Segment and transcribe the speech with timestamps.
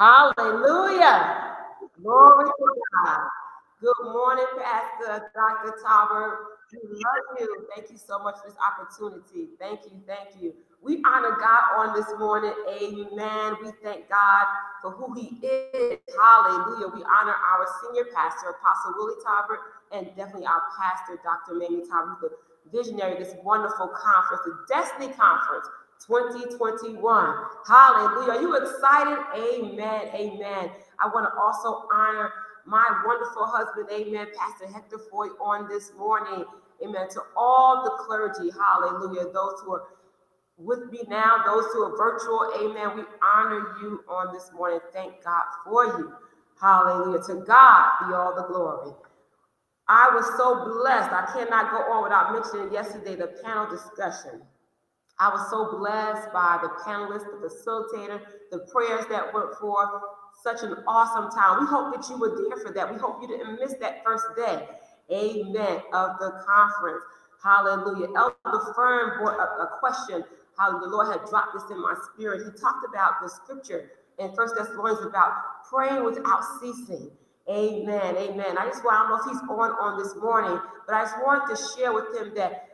[0.00, 1.58] Hallelujah.
[2.00, 2.66] Glory to
[3.04, 3.20] God.
[3.82, 5.76] Good morning, Pastor Dr.
[5.84, 6.38] Talbert.
[6.72, 7.66] We love you.
[7.76, 9.50] Thank you so much for this opportunity.
[9.58, 10.00] Thank you.
[10.06, 10.54] Thank you.
[10.80, 12.54] We honor God on this morning.
[12.66, 13.56] Amen.
[13.62, 14.46] We thank God
[14.80, 15.98] for who He is.
[16.18, 16.88] Hallelujah.
[16.94, 19.60] We honor our senior pastor, Apostle Willie Talbert,
[19.92, 21.58] and definitely our pastor, Dr.
[21.58, 22.16] Mamie Talbert,
[22.64, 25.68] the visionary of this wonderful conference, the Destiny Conference
[26.06, 27.34] 2021.
[27.66, 28.32] Hallelujah.
[28.32, 29.18] Are you excited?
[29.36, 30.08] Amen.
[30.14, 30.70] Amen.
[30.98, 32.32] I want to also honor
[32.66, 36.44] my wonderful husband, amen, Pastor Hector Foy, on this morning.
[36.84, 37.08] Amen.
[37.10, 39.32] To all the clergy, hallelujah.
[39.32, 39.84] Those who are
[40.56, 42.96] with me now, those who are virtual, amen.
[42.96, 44.80] We honor you on this morning.
[44.92, 46.12] Thank God for you.
[46.60, 47.22] Hallelujah.
[47.28, 48.92] To God be all the glory.
[49.88, 51.12] I was so blessed.
[51.12, 54.42] I cannot go on without mentioning yesterday the panel discussion.
[55.20, 59.90] I was so blessed by the panelists, the facilitator, the prayers that went forth.
[60.42, 61.60] Such an awesome time.
[61.60, 62.90] We hope that you were there for that.
[62.90, 64.66] We hope you didn't miss that first day,
[65.12, 67.04] amen, of the conference.
[67.44, 68.08] Hallelujah.
[68.16, 70.24] Elder Fern brought up a question
[70.56, 72.42] how the Lord had dropped this in my spirit.
[72.44, 75.32] He talked about the scripture in First Thessalonians about
[75.70, 77.10] praying without ceasing.
[77.48, 78.16] Amen.
[78.16, 78.58] Amen.
[78.58, 81.16] I just want, I don't know if he's on on this morning, but I just
[81.24, 82.69] wanted to share with him that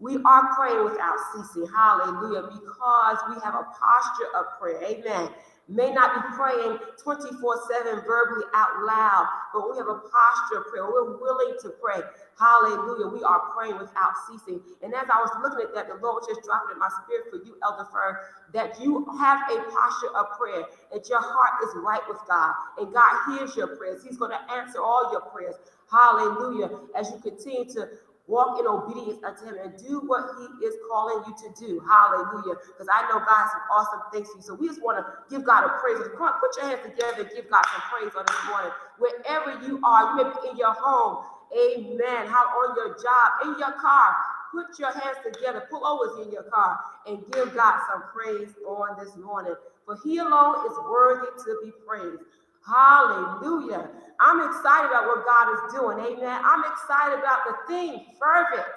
[0.00, 1.66] we are praying without ceasing.
[1.74, 2.42] Hallelujah.
[2.42, 4.82] Because we have a posture of prayer.
[4.84, 5.30] Amen.
[5.70, 7.36] May not be praying 24
[7.84, 10.86] 7 verbally out loud, but we have a posture of prayer.
[10.86, 12.00] We're willing to pray.
[12.38, 13.08] Hallelujah.
[13.08, 14.62] We are praying without ceasing.
[14.82, 17.36] And as I was looking at that, the Lord just dropping in my spirit for
[17.44, 18.16] you, Elder Fern,
[18.54, 22.94] that you have a posture of prayer, that your heart is right with God, and
[22.94, 24.02] God hears your prayers.
[24.02, 25.56] He's going to answer all your prayers.
[25.90, 26.70] Hallelujah.
[26.96, 27.88] As you continue to
[28.28, 31.80] walk in obedience unto him and do what he is calling you to do.
[31.80, 32.56] Hallelujah.
[32.68, 34.44] Because I know God has some awesome things for you.
[34.44, 35.98] So we just want to give God a praise.
[35.98, 38.72] Put your hands together and give God some praise on this morning.
[39.00, 41.24] Wherever you are, you may be in your home.
[41.50, 42.28] Amen.
[42.28, 44.14] How on your job, in your car.
[44.52, 48.98] Put your hands together, pull over in your car, and give God some praise on
[49.02, 49.54] this morning.
[49.86, 52.22] For he alone is worthy to be praised.
[52.66, 53.88] Hallelujah.
[54.20, 55.98] I'm excited about what God is doing.
[56.00, 56.42] Amen.
[56.44, 58.76] I'm excited about the theme, fervent.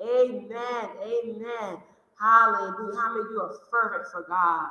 [0.00, 0.84] Amen.
[1.02, 1.78] Amen.
[2.20, 2.96] Hallelujah.
[2.96, 4.68] How many of you are fervent for God?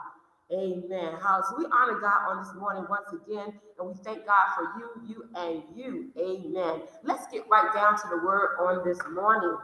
[0.53, 1.17] Amen.
[1.21, 1.43] Hallelujah.
[1.49, 4.89] So we honor God on this morning once again, and we thank God for you,
[5.07, 6.11] you, and you.
[6.17, 6.83] Amen.
[7.03, 9.57] Let's get right down to the word on this morning.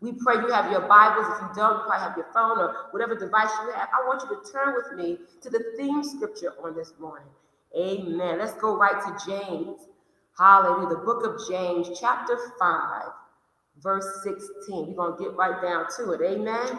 [0.00, 1.26] We pray you have your Bibles.
[1.34, 3.88] If you don't, you probably have your phone or whatever device you have.
[3.92, 7.28] I want you to turn with me to the theme scripture on this morning.
[7.76, 8.38] Amen.
[8.38, 9.78] Let's go right to James.
[10.38, 10.88] Hallelujah.
[10.88, 13.02] The book of James, chapter 5,
[13.82, 14.88] verse 16.
[14.88, 16.20] We're going to get right down to it.
[16.22, 16.78] Amen.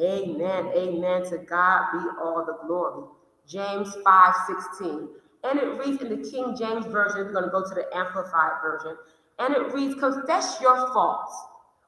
[0.00, 0.72] Amen.
[0.76, 1.24] Amen.
[1.30, 3.08] To God be all the glory.
[3.48, 4.34] James 5
[4.78, 5.08] 16.
[5.44, 8.60] And it reads in the King James Version, we're going to go to the Amplified
[8.62, 8.96] Version.
[9.38, 11.34] And it reads, Confess your faults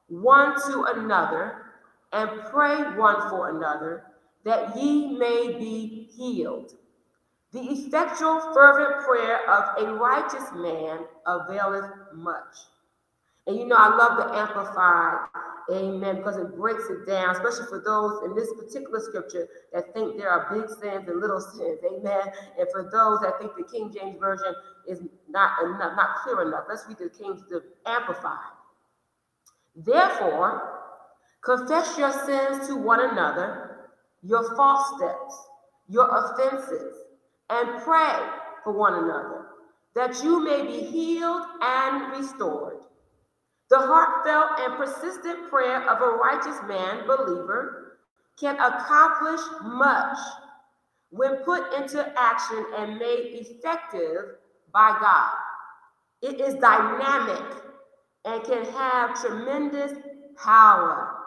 [0.07, 1.63] one to another
[2.11, 4.03] and pray one for another
[4.43, 6.73] that ye may be healed.
[7.51, 12.55] The effectual, fervent prayer of a righteous man availeth much.
[13.45, 15.27] And you know, I love the Amplified,
[15.69, 20.17] amen, because it breaks it down, especially for those in this particular scripture that think
[20.17, 22.31] there are big sins and little sins, amen.
[22.57, 24.53] And for those that think the King James Version
[24.87, 28.37] is not enough, not clear enough, let's read the King, the Amplified.
[29.75, 30.79] Therefore,
[31.43, 33.89] confess your sins to one another,
[34.23, 35.47] your false steps,
[35.89, 37.00] your offenses
[37.51, 38.17] and pray
[38.63, 39.47] for one another,
[39.93, 42.77] that you may be healed and restored.
[43.69, 47.99] The heartfelt and persistent prayer of a righteous man, believer,
[48.39, 50.17] can accomplish much
[51.09, 54.37] when put into action and made effective
[54.73, 55.33] by God.
[56.21, 57.43] It is dynamic
[58.25, 59.93] and can have tremendous
[60.37, 61.20] power.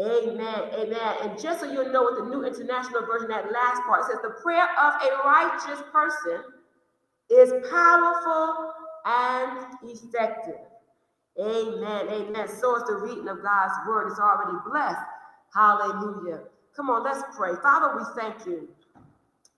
[0.00, 0.62] Amen.
[0.74, 1.16] Amen.
[1.22, 4.34] And just so you know what the New International Version, that last part says, the
[4.42, 6.42] prayer of a righteous person
[7.28, 8.72] is powerful
[9.04, 10.60] and effective.
[11.38, 12.08] Amen.
[12.08, 12.48] Amen.
[12.48, 14.10] So is the reading of God's word.
[14.10, 15.00] It's already blessed.
[15.54, 16.40] Hallelujah.
[16.74, 17.52] Come on, let's pray.
[17.62, 18.68] Father, we thank you.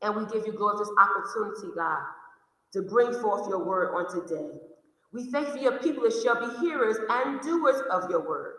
[0.03, 2.01] And we give you glory this opportunity, God,
[2.73, 4.51] to bring forth your word on today.
[5.13, 8.55] We thank you for your people that shall be hearers and doers of your word.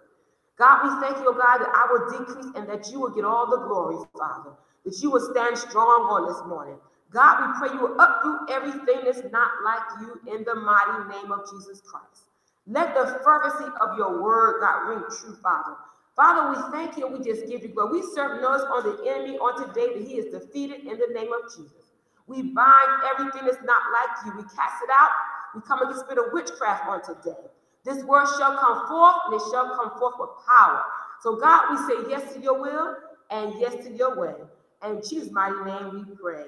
[0.57, 3.25] God, we thank you, oh God, that I will decrease and that you will get
[3.25, 4.51] all the glory, Father,
[4.85, 6.77] that you will stand strong on this morning.
[7.11, 11.31] God, we pray you will uproot everything that's not like you in the mighty name
[11.31, 12.29] of Jesus Christ.
[12.67, 15.75] Let the fervency of your word, God, ring true, Father.
[16.15, 18.01] Father, we thank you we just give you glory.
[18.01, 21.31] We serve notice on the enemy on today that he is defeated in the name
[21.33, 21.91] of Jesus.
[22.27, 24.33] We bind everything that's not like you.
[24.37, 25.09] We cast it out.
[25.55, 27.49] We come against spirit of witchcraft on today.
[27.85, 30.83] This word shall come forth, and it shall come forth with power.
[31.21, 32.95] So, God, we say yes to your will
[33.29, 34.35] and yes to your way.
[34.81, 36.45] And in Jesus' mighty name we pray.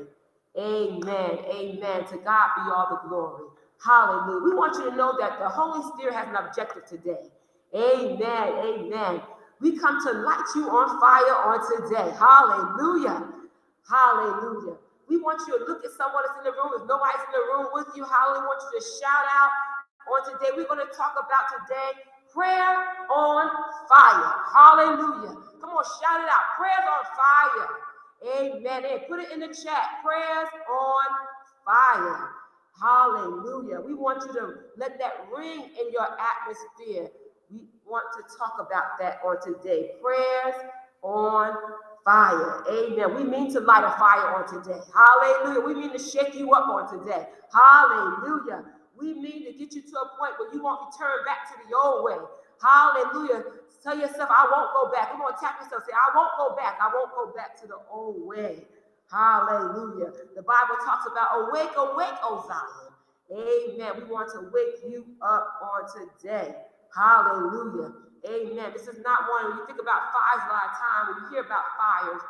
[0.58, 1.40] Amen.
[1.52, 2.06] Amen.
[2.08, 3.46] To God be all the glory.
[3.84, 4.44] Hallelujah.
[4.44, 7.28] We want you to know that the Holy Spirit has an objective today.
[7.76, 8.20] Amen.
[8.24, 9.22] Amen.
[9.60, 12.12] We come to light you on fire on today.
[12.16, 13.28] Hallelujah.
[13.88, 14.76] Hallelujah.
[15.08, 16.72] We want you to look at someone that's in the room.
[16.82, 18.42] If nobody's in the room with you, hallelujah.
[18.42, 19.52] We want you to shout out
[20.08, 20.52] on today.
[20.56, 22.02] We're going to talk about today
[22.34, 23.50] prayer on
[23.88, 24.34] fire.
[24.54, 25.36] Hallelujah.
[25.62, 26.46] Come on, shout it out.
[26.60, 27.68] Prayers on fire.
[28.40, 29.00] Amen.
[29.08, 30.04] Put it in the chat.
[30.04, 31.06] Prayers on
[31.66, 32.30] fire.
[32.80, 33.80] Hallelujah.
[33.80, 37.10] We want you to let that ring in your atmosphere.
[37.50, 39.92] We want to talk about that on today.
[40.02, 40.56] Prayers
[41.02, 41.56] on
[42.04, 42.64] fire.
[42.70, 43.16] Amen.
[43.16, 44.80] We mean to light a fire on today.
[44.94, 45.62] Hallelujah.
[45.62, 47.28] We mean to shake you up on today.
[47.54, 48.66] Hallelujah.
[49.00, 51.76] We mean to get you to a point where you won't return back to the
[51.76, 52.18] old way.
[52.62, 53.44] Hallelujah.
[53.84, 55.12] Tell yourself, I won't go back.
[55.12, 55.84] Come on, tap yourself.
[55.86, 56.80] Say, I won't go back.
[56.82, 58.66] I won't go back to the old way.
[59.12, 60.12] Hallelujah.
[60.36, 62.96] The Bible talks about awake, awake, O Zion.
[63.32, 63.92] Amen.
[63.98, 66.56] We want to wake you up on today.
[66.96, 67.94] Hallelujah.
[68.26, 68.72] Amen.
[68.74, 71.30] This is not one when you think about fires a lot of time, when you
[71.30, 72.22] hear about fires,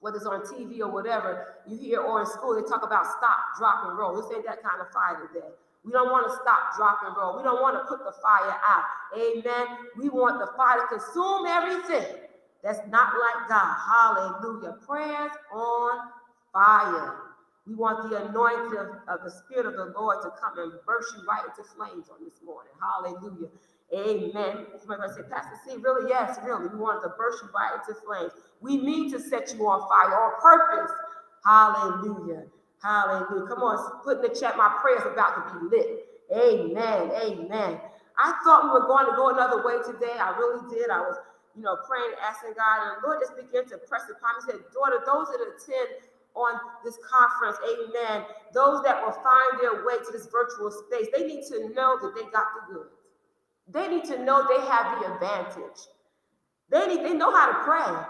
[0.00, 3.38] whether it's on TV or whatever, you hear or in school, they talk about stop,
[3.56, 4.16] drop, and roll.
[4.16, 5.46] This ain't that kind of fire today.
[5.84, 7.36] We don't want to stop, drop, and roll.
[7.36, 8.84] We don't want to put the fire out.
[9.18, 9.66] Amen.
[9.98, 12.22] We want the fire to consume everything
[12.62, 13.74] that's not like God.
[13.82, 14.76] Hallelujah.
[14.86, 15.98] Prayers on
[16.52, 17.32] fire.
[17.66, 21.14] We want the anointing of, of, the Spirit of the Lord to come and burst
[21.16, 22.72] you right into flames on this morning.
[22.80, 23.48] Hallelujah.
[23.94, 24.66] Amen.
[24.78, 26.08] Somebody say, Pastor C, really?
[26.08, 26.68] Yes, really.
[26.68, 28.32] We want to burst you right into flames.
[28.60, 30.92] We need to set you on fire on purpose.
[31.44, 32.44] Hallelujah.
[32.82, 33.46] Hallelujah.
[33.46, 36.12] Come on, put in the chat, my prayer's about to be lit.
[36.34, 37.12] Amen.
[37.14, 37.80] Amen.
[38.18, 40.18] I thought we were going to go another way today.
[40.18, 40.90] I really did.
[40.90, 41.16] I was,
[41.54, 44.52] you know, praying, asking God, and the Lord just began to press upon me.
[44.52, 48.24] He said, Daughter, those that attend on this conference, amen,
[48.54, 52.14] those that will find their way to this virtual space, they need to know that
[52.16, 52.96] they got the goods.
[53.68, 55.80] They need to know they have the advantage.
[56.70, 58.04] They need, they know how to pray.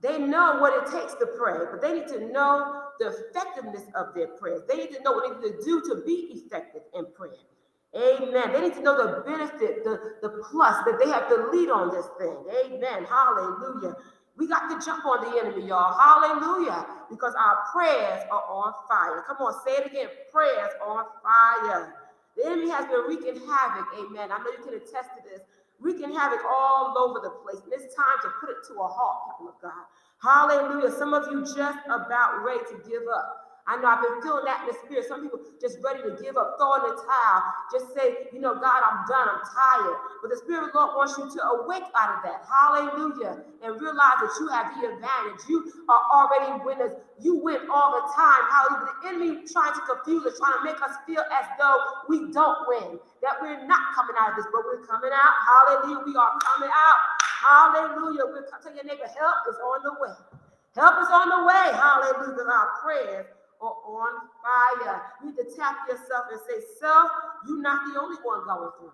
[0.00, 4.14] They know what it takes to pray, but they need to know the effectiveness of
[4.14, 4.62] their prayers.
[4.68, 7.32] They need to know what they need to do to be effective in prayer.
[7.96, 8.52] Amen.
[8.52, 11.90] They need to know the benefit, the, the plus that they have to lead on
[11.90, 12.36] this thing.
[12.64, 13.04] Amen.
[13.08, 13.96] Hallelujah.
[14.36, 15.98] We got to jump on the enemy, y'all.
[15.98, 16.86] Hallelujah.
[17.10, 19.24] Because our prayers are on fire.
[19.26, 20.08] Come on, say it again.
[20.30, 21.94] Prayers on fire.
[22.36, 23.88] The enemy has been wreaking havoc.
[23.98, 24.30] Amen.
[24.30, 25.40] I know you can attest to this.
[25.80, 27.58] Wreaking havoc all over the place.
[27.64, 29.88] And it's time to put it to a halt, people of God.
[30.22, 30.90] Hallelujah.
[30.98, 33.48] Some of you just about ready to give up.
[33.68, 35.04] I know I've been feeling that in the spirit.
[35.04, 38.56] Some people just ready to give up, throw in the towel, just say, you know,
[38.56, 39.96] God, I'm done, I'm tired.
[40.24, 42.48] But the Spirit of the Lord wants you to awake out of that.
[42.48, 43.44] Hallelujah.
[43.60, 45.44] And realize that you have the advantage.
[45.52, 46.96] You are already winners.
[47.20, 48.40] You win all the time.
[48.48, 48.88] Hallelujah.
[48.88, 51.76] The enemy trying to confuse us, trying to make us feel as though
[52.08, 55.34] we don't win, that we're not coming out of this, but we're coming out.
[55.44, 56.08] Hallelujah.
[56.08, 57.17] We are coming out.
[57.38, 58.26] Hallelujah.
[58.26, 60.14] We're tell your neighbor, help is on the way.
[60.74, 61.66] Help is on the way.
[61.70, 62.50] Hallelujah.
[62.50, 63.26] Our prayers
[63.60, 65.02] are on fire.
[65.22, 67.10] You need to tap yourself and say, Self,
[67.46, 68.92] you're not the only one going through.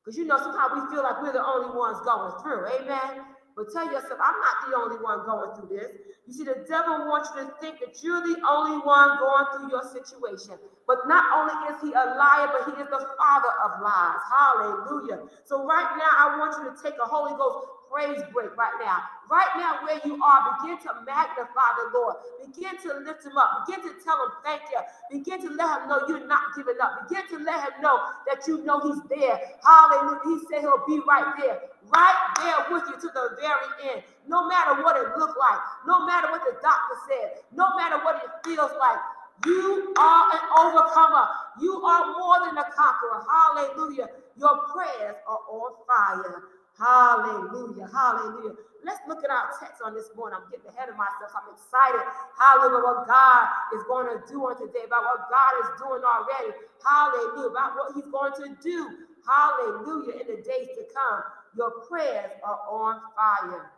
[0.00, 2.64] Because you know, sometimes we feel like we're the only ones going through.
[2.80, 3.35] Amen.
[3.56, 5.96] But tell yourself, I'm not the only one going through this.
[6.28, 9.70] You see, the devil wants you to think that you're the only one going through
[9.72, 10.60] your situation.
[10.86, 14.20] But not only is he a liar, but he is the father of lies.
[14.28, 15.24] Hallelujah.
[15.44, 19.02] So right now, I want you to take a Holy Ghost praise break right now.
[19.30, 22.16] Right now, where you are, begin to magnify the Lord.
[22.46, 23.66] Begin to lift him up.
[23.66, 24.80] Begin to tell him thank you.
[25.10, 27.08] Begin to let him know you're not giving up.
[27.08, 29.40] Begin to let him know that you know he's there.
[29.64, 30.20] Hallelujah.
[30.24, 31.60] He said he'll be right there,
[31.92, 34.02] right there with you to the very end.
[34.28, 38.22] No matter what it looked like, no matter what the doctor said, no matter what
[38.24, 38.98] it feels like,
[39.46, 41.26] you are an overcomer.
[41.60, 43.22] You are more than a conqueror.
[43.28, 44.08] Hallelujah.
[44.38, 46.44] Your prayers are on fire.
[46.78, 47.88] Hallelujah.
[47.88, 48.54] Hallelujah.
[48.84, 50.38] Let's look at our text on this morning.
[50.38, 51.32] I'm getting ahead of myself.
[51.34, 52.04] I'm excited.
[52.38, 52.84] Hallelujah.
[52.84, 56.52] What God is going to do on today, about what God is doing already.
[56.84, 57.50] Hallelujah.
[57.50, 59.08] About what He's going to do.
[59.24, 60.20] Hallelujah.
[60.20, 61.20] In the days to come.
[61.56, 63.72] Your prayers are on fire.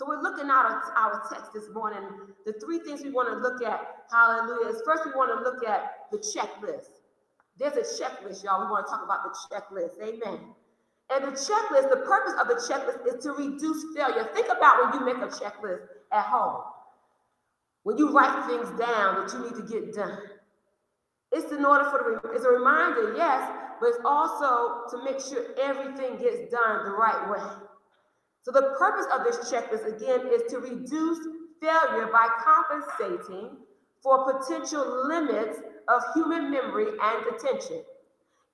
[0.00, 0.64] So we're looking at
[0.96, 2.00] our, text this morning.
[2.46, 5.62] The three things we want to look at, hallelujah, is first we want to look
[5.68, 6.88] at the checklist.
[7.58, 8.64] There's a checklist, y'all.
[8.64, 10.00] We want to talk about the checklist.
[10.02, 10.40] Amen.
[11.12, 14.28] And the checklist, the purpose of the checklist is to reduce failure.
[14.32, 16.62] Think about when you make a checklist at home.
[17.84, 20.18] when you write things down that you need to get done.
[21.32, 23.50] It's in order for the, it's a reminder, yes,
[23.80, 27.50] but it's also to make sure everything gets done the right way.
[28.42, 31.18] So the purpose of this checklist, again, is to reduce
[31.60, 33.56] failure by compensating
[34.02, 37.82] for potential limits of human memory and attention.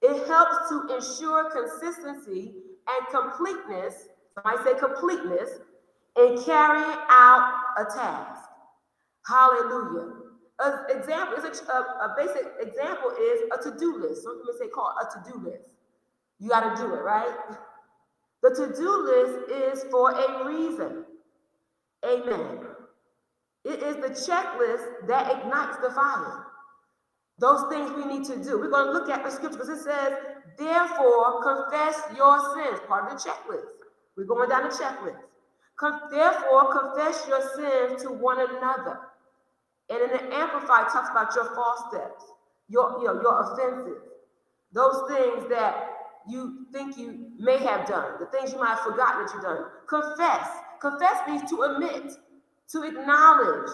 [0.03, 2.55] It helps to ensure consistency
[2.89, 4.09] and completeness,
[4.45, 5.51] I say completeness,
[6.17, 8.43] in carrying out a task.
[9.27, 10.13] Hallelujah.
[10.61, 14.23] An example is a, a, basic example is a to-do list.
[14.23, 15.69] Some people say call a to-do list.
[16.39, 17.37] You got to do it, right?
[18.43, 21.05] The to-do list is for a reason.
[22.05, 22.61] Amen.
[23.65, 26.47] It is the checklist that ignites the fire.
[27.39, 28.59] Those things we need to do.
[28.59, 30.15] We're going to look at the scripture because it says,
[30.59, 33.67] therefore, confess your sins, part of the checklist.
[34.17, 35.21] We're going down the checklist.
[36.11, 38.99] Therefore, confess your sins to one another.
[39.91, 42.25] And in the Amplified talks about your false steps,
[42.69, 44.03] your, your, your offenses,
[44.73, 45.91] those things that
[46.29, 49.67] you think you may have done, the things you might have forgotten that you've done.
[49.89, 50.49] Confess.
[50.81, 52.13] Confess means to admit,
[52.73, 53.71] to acknowledge.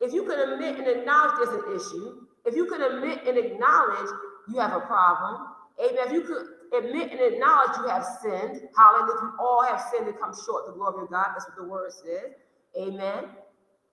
[0.00, 4.10] If you can admit and acknowledge there's an issue, if you could admit and acknowledge
[4.48, 5.48] you have a problem,
[5.80, 6.06] amen.
[6.06, 9.20] If you could admit and acknowledge you have sinned, hallelujah.
[9.22, 11.26] We all have sinned and come short the glory of God.
[11.34, 12.32] That's what the word says.
[12.80, 13.24] Amen.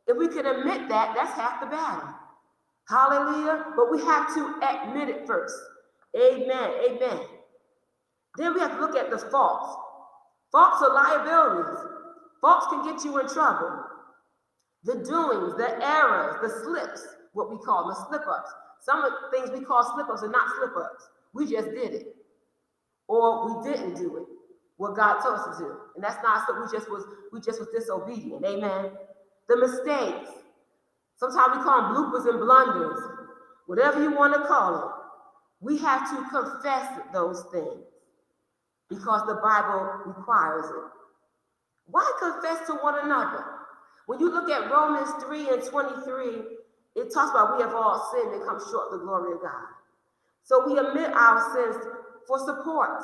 [0.08, 2.10] If we can admit that, that's half the battle.
[2.90, 3.74] Hallelujah.
[3.76, 5.56] But we have to admit it first.
[6.16, 6.72] Amen.
[6.90, 7.20] Amen.
[8.38, 9.76] Then we have to look at the faults.
[10.52, 11.80] Faults are liabilities.
[12.42, 13.84] Faults can get you in trouble.
[14.84, 17.02] The doings, the errors, the slips,
[17.34, 18.50] what we call the slip ups.
[18.82, 21.10] Some of the things we call slip ups are not slip ups.
[21.34, 22.16] We just did it.
[23.08, 24.24] Or we didn't do it.
[24.78, 25.78] What God told us to do.
[25.96, 28.44] And that's not so we just was we just was disobedient.
[28.46, 28.92] Amen.
[29.48, 30.32] The mistakes.
[31.18, 33.00] Sometimes we call them bloopers and blunders.
[33.68, 34.92] Whatever you want to call it.
[35.62, 37.86] We have to confess those things
[38.90, 40.92] because the Bible requires it.
[41.86, 43.46] Why confess to one another?
[44.08, 46.42] When you look at Romans 3 and 23,
[46.96, 49.66] it talks about we have all sinned and come short of the glory of God.
[50.44, 51.84] So we admit our sins
[52.28, 53.02] for support.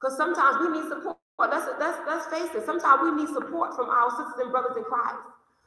[0.00, 1.16] Because sometimes we need support.
[1.38, 2.66] Let's, let's, let's face it.
[2.66, 5.16] Sometimes we need support from our sisters and brothers in Christ.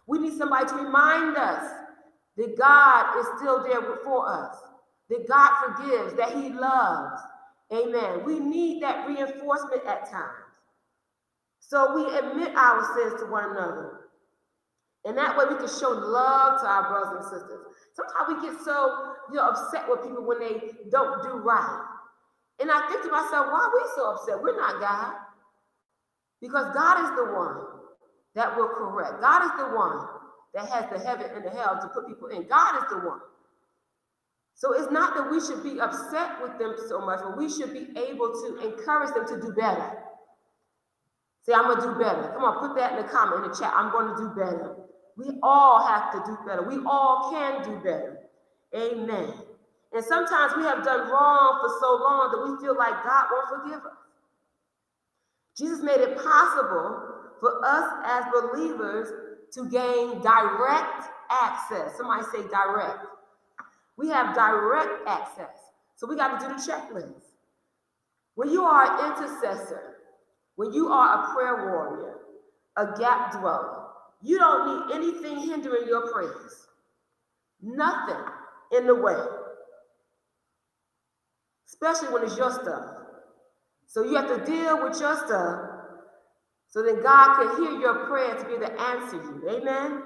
[0.06, 1.72] We need somebody to remind us
[2.38, 4.56] that God is still there before us,
[5.10, 7.22] that God forgives, that He loves.
[7.72, 8.24] Amen.
[8.26, 10.44] We need that reinforcement at times.
[11.60, 13.93] So we admit our sins to one another.
[15.06, 17.60] And that way we can show love to our brothers and sisters.
[17.94, 21.86] Sometimes we get so you know upset with people when they don't do right.
[22.60, 24.42] And I think to myself, why are we so upset?
[24.42, 25.14] We're not God.
[26.40, 27.58] Because God is the one
[28.36, 29.22] that will correct.
[29.22, 30.08] God is the one
[30.54, 32.48] that has the heaven and the hell to put people in.
[32.48, 33.20] God is the one.
[34.56, 37.74] So it's not that we should be upset with them so much, but we should
[37.74, 39.98] be able to encourage them to do better.
[41.42, 42.32] Say, I'm going to do better.
[42.34, 43.74] Come on, put that in the comment, in the chat.
[43.76, 44.76] I'm going to do better.
[45.18, 46.64] We all have to do better.
[46.64, 48.18] We all can do better.
[48.76, 49.34] Amen.
[49.94, 53.64] And sometimes we have done wrong for so long that we feel like God won't
[53.64, 53.98] forgive us.
[55.56, 59.10] Jesus made it possible for us as believers
[59.54, 61.96] to gain direct access.
[61.96, 63.06] Somebody say direct.
[63.98, 65.60] We have direct access.
[65.96, 67.22] So we got to do the checklist.
[68.36, 69.98] When you are an intercessor,
[70.56, 72.16] when you are a prayer warrior,
[72.78, 73.83] a gap dweller,
[74.24, 76.68] you don't need anything hindering your prayers.
[77.62, 78.24] Nothing
[78.76, 79.16] in the way.
[81.68, 82.86] Especially when it's your stuff.
[83.88, 85.70] So you have to deal with your stuff
[86.70, 89.50] so that God can hear your prayer to be able to answer you.
[89.50, 90.02] Amen.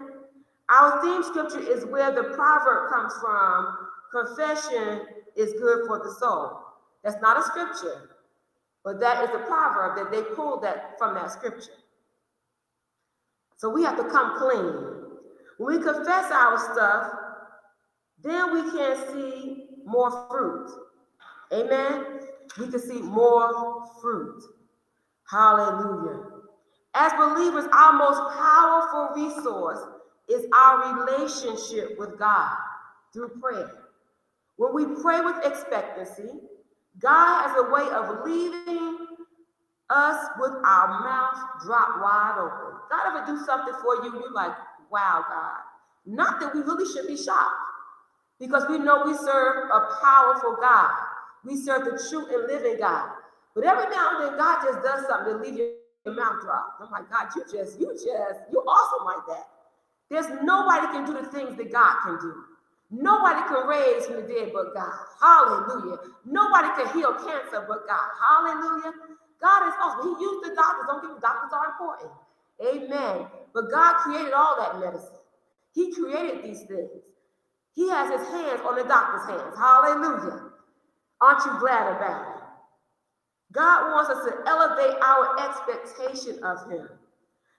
[0.70, 3.78] Our theme scripture is where the proverb comes from.
[4.12, 5.06] Confession
[5.36, 6.60] is good for the soul.
[7.04, 8.10] That's not a scripture,
[8.84, 11.72] but that is a proverb that they pulled that from that scripture.
[13.58, 14.98] So we have to come clean.
[15.58, 17.12] When we confess our stuff,
[18.24, 20.70] then we can see more fruit.
[21.52, 22.20] Amen.
[22.60, 24.44] We can see more fruit.
[25.30, 26.24] Hallelujah.
[26.94, 29.80] As believers, our most powerful resource
[30.30, 32.56] is our relationship with God
[33.14, 33.72] through prayer.
[34.58, 36.30] When we pray with expectancy,
[37.00, 39.07] God has a way of leaving
[39.89, 42.79] us with our mouth dropped wide open.
[42.89, 44.53] God ever do something for you, you're like,
[44.91, 45.62] wow, God.
[46.06, 47.56] Not that we really should be shocked,
[48.39, 50.91] because we know we serve a powerful God.
[51.44, 53.10] We serve the true and living God.
[53.56, 56.82] But every now and then, God just does something to leave your mouth dropped.
[56.82, 59.48] I'm like, God, you just, you just, you're awesome like that.
[60.10, 62.34] There's nobody can do the things that God can do.
[62.89, 64.94] Nobody can raise from the dead but God.
[65.20, 65.98] Hallelujah.
[66.25, 68.10] Nobody can heal cancer but God.
[68.22, 68.94] Hallelujah.
[69.41, 70.17] God is awesome.
[70.17, 70.86] He used the doctors.
[70.88, 72.12] Don't give doctors are important.
[72.62, 73.27] Amen.
[73.53, 75.22] But God created all that medicine.
[75.74, 77.03] He created these things.
[77.74, 79.56] He has his hands on the doctor's hands.
[79.56, 80.50] Hallelujah.
[81.22, 82.44] Aren't you glad about it?
[83.53, 86.89] God wants us to elevate our expectation of him.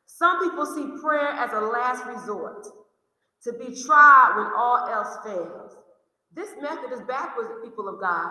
[0.06, 2.66] Some people see prayer as a last resort
[3.44, 5.76] to be tried when all else fails.
[6.35, 8.30] This method is backwards, people of God.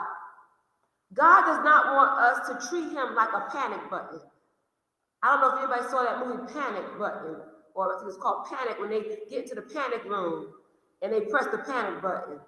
[1.13, 4.19] God does not want us to treat him like a panic button.
[5.23, 7.41] I don't know if anybody saw that movie Panic Button,
[7.73, 10.53] or I think it's called Panic when they get into the panic room
[11.01, 12.39] and they press the panic button.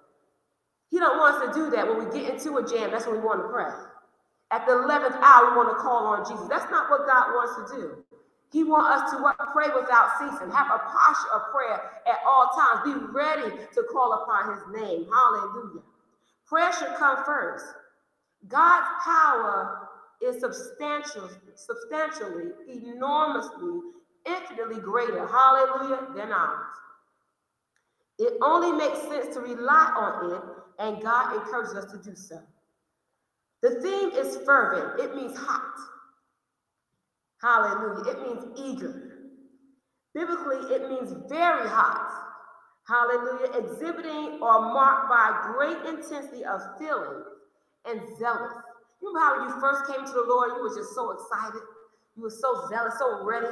[0.90, 1.86] He don't want us to do that.
[1.86, 3.70] When we get into a jam, that's when we want to pray.
[4.50, 6.48] At the 11th hour, we want to call on Jesus.
[6.48, 8.04] That's not what God wants to do.
[8.52, 12.82] He wants us to pray without ceasing, have a posture of prayer at all times,
[12.82, 15.06] be ready to call upon his name.
[15.06, 15.82] Hallelujah.
[16.46, 17.64] Prayer should come first.
[18.48, 19.88] God's power
[20.22, 23.80] is substantial, substantially, enormously,
[24.26, 26.66] infinitely greater, hallelujah, than ours.
[28.18, 30.42] It only makes sense to rely on it,
[30.78, 32.40] and God encourages us to do so.
[33.62, 35.74] The theme is fervent, it means hot.
[37.42, 38.10] Hallelujah.
[38.10, 39.18] It means eager.
[40.14, 42.10] Biblically, it means very hot.
[42.86, 43.58] Hallelujah.
[43.58, 47.22] Exhibiting or marked by great intensity of feeling
[47.86, 48.52] and zealous.
[49.00, 51.62] You remember how when you first came to the Lord, you were just so excited.
[52.16, 53.48] You were so zealous, so ready.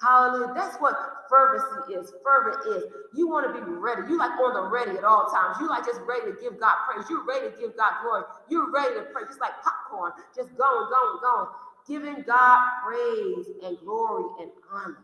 [0.00, 0.54] Hallelujah.
[0.54, 0.94] That's what
[1.28, 2.12] fervency is.
[2.24, 2.84] Fervent is.
[3.14, 4.02] You want to be ready.
[4.08, 5.58] You like on the ready at all times.
[5.60, 7.04] You like just ready to give God praise.
[7.10, 8.24] You're ready to give God glory.
[8.48, 11.48] You're ready to pray, just like popcorn, just going, going, going
[11.86, 14.98] giving God praise and glory and honor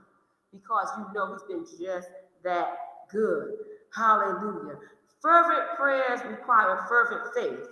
[0.52, 2.08] because you know He's been just
[2.44, 2.74] that
[3.10, 3.52] good.
[3.94, 4.76] Hallelujah.
[5.20, 7.66] Fervent prayers require fervent faith,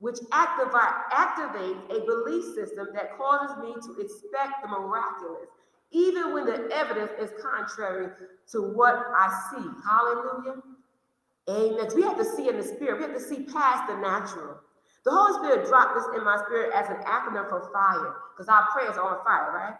[0.00, 5.48] which activates a belief system that causes me to expect the miraculous,
[5.92, 8.08] even when the evidence is contrary
[8.50, 9.66] to what I see.
[9.86, 10.62] Hallelujah.
[11.48, 11.88] Amen.
[11.94, 14.56] We have to see in the spirit, we have to see past the natural.
[15.04, 18.66] The Holy Spirit dropped this in my spirit as an acronym for fire, because our
[18.72, 19.74] prayers are on fire, right?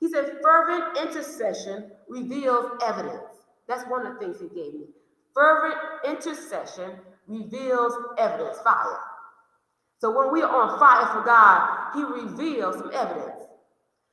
[0.00, 3.22] He said, fervent intercession reveals evidence.
[3.66, 4.86] That's one of the things he gave me.
[5.32, 9.00] Fervent intercession reveals evidence, fire.
[10.00, 13.42] So when we are on fire for God, he reveals some evidence.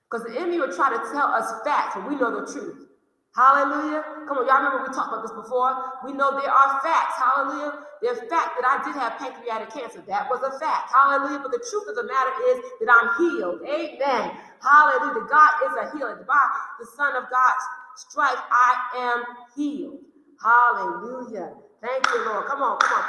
[0.10, 2.88] Because the enemy will try to tell us facts when we know the truth.
[3.36, 4.04] Hallelujah.
[4.28, 5.72] Come on, y'all remember we talked about this before?
[6.04, 7.16] We know there are facts.
[7.16, 7.88] Hallelujah.
[8.04, 10.04] There's fact that I did have pancreatic cancer.
[10.08, 10.92] That was a fact.
[10.92, 11.40] Hallelujah.
[11.40, 13.64] But the truth of the matter is that I'm healed.
[13.64, 14.36] Amen.
[14.60, 15.28] Hallelujah.
[15.32, 16.26] God is a healer.
[16.28, 16.44] By
[16.80, 17.64] the Son of God's
[17.96, 19.24] stripe, I am
[19.56, 20.00] healed.
[20.44, 21.56] Hallelujah.
[21.82, 22.48] Thank you, Lord.
[22.48, 23.06] Come on, come on.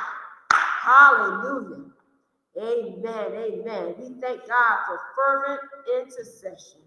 [0.55, 1.92] Hallelujah.
[2.59, 3.33] Amen.
[3.35, 3.95] Amen.
[3.99, 5.61] We thank God for fervent
[6.03, 6.81] intercession,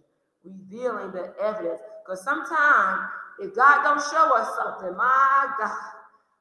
[0.43, 1.81] revealing the evidence.
[2.03, 3.01] Because sometimes
[3.39, 5.71] if God don't show us something, my God,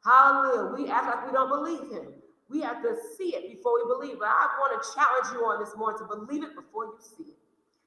[0.05, 2.13] hallelujah, we act like we don't believe him.
[2.51, 4.19] We have to see it before we believe.
[4.19, 7.25] But I want to challenge you on this morning to believe it before you see
[7.25, 7.39] it.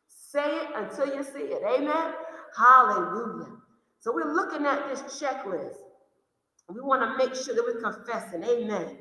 [0.07, 1.61] Say it until you see it.
[1.63, 2.13] Amen.
[2.57, 3.47] Hallelujah.
[3.99, 5.77] So we're looking at this checklist.
[6.73, 8.43] We want to make sure that we're confessing.
[8.43, 8.97] Amen.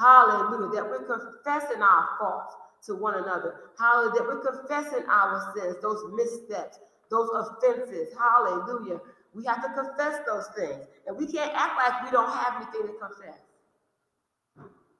[0.00, 0.80] Hallelujah.
[0.80, 2.54] That we're confessing our faults
[2.86, 3.70] to one another.
[3.78, 4.14] Hallelujah.
[4.14, 6.78] That we're confessing our sins, those missteps,
[7.10, 8.08] those offenses.
[8.16, 9.00] Hallelujah.
[9.34, 10.86] We have to confess those things.
[11.06, 13.38] And we can't act like we don't have anything to confess.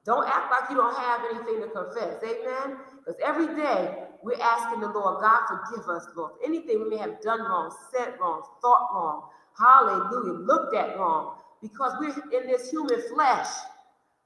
[0.05, 2.23] Don't act like you don't have anything to confess.
[2.23, 2.79] Amen?
[2.99, 6.33] Because every day we're asking the Lord, God, forgive us, Lord.
[6.45, 9.29] Anything we may have done wrong, said wrong, thought wrong.
[9.59, 10.39] Hallelujah.
[10.41, 11.37] Looked at wrong.
[11.61, 13.47] Because we're in this human flesh.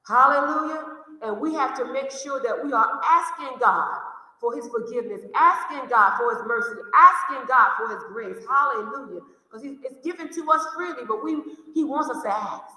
[0.07, 0.83] Hallelujah.
[1.21, 3.99] And we have to make sure that we are asking God
[4.39, 8.45] for his forgiveness, asking God for his mercy, asking God for his grace.
[8.47, 9.21] Hallelujah
[9.55, 11.41] because it's given to us freely, but we
[11.73, 12.73] he wants us to ask.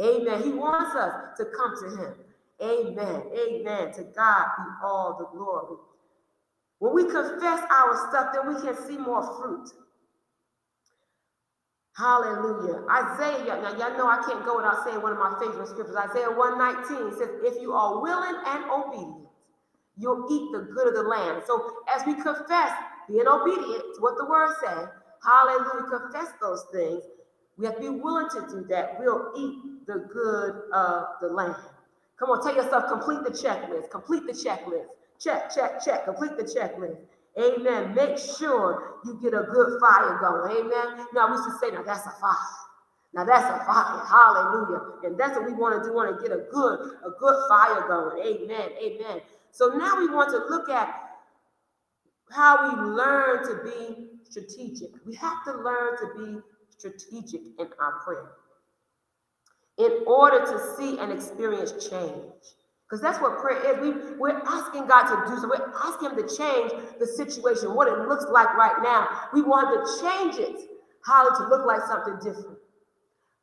[0.00, 0.42] Amen.
[0.42, 2.14] He wants us to come to him.
[2.62, 3.22] Amen.
[3.34, 3.92] Amen.
[3.94, 5.76] To God be all the glory.
[6.78, 9.70] When we confess our stuff, then we can see more fruit.
[11.96, 12.84] Hallelujah.
[12.90, 15.96] Isaiah, now y'all know I can't go without saying one of my favorite scriptures.
[15.96, 19.28] Isaiah 119 says, If you are willing and obedient,
[19.96, 21.42] you'll eat the good of the land.
[21.46, 22.72] So as we confess,
[23.08, 24.88] being obedient to what the word says,
[25.24, 25.88] Hallelujah.
[25.88, 27.02] Confess those things.
[27.56, 29.00] We have to be willing to do that.
[29.00, 31.56] We'll eat the good of the land.
[32.18, 33.90] Come on, tell yourself, complete the checklist.
[33.90, 34.86] Complete the checklist.
[35.18, 36.04] Check, check, check.
[36.04, 36.98] Complete the checklist.
[37.38, 37.94] Amen.
[37.94, 40.56] Make sure you get a good fire going.
[40.58, 41.06] Amen.
[41.12, 42.34] Now, we to say, now that's a fire.
[43.14, 44.04] Now that's a fire.
[44.06, 44.80] Hallelujah.
[45.04, 45.94] And that's what we want to do.
[45.94, 48.26] Want to get a good, a good fire going.
[48.26, 48.70] Amen.
[48.82, 49.20] Amen.
[49.50, 50.94] So now we want to look at
[52.30, 54.90] how we learn to be strategic.
[55.06, 58.32] We have to learn to be strategic in our prayer
[59.78, 62.32] in order to see and experience change.
[62.88, 63.80] Because that's what prayer is.
[63.82, 65.48] We, we're asking God to do so.
[65.48, 66.70] We're asking Him to change
[67.00, 69.26] the situation, what it looks like right now.
[69.34, 70.70] We want to change it,
[71.04, 72.58] how to look like something different.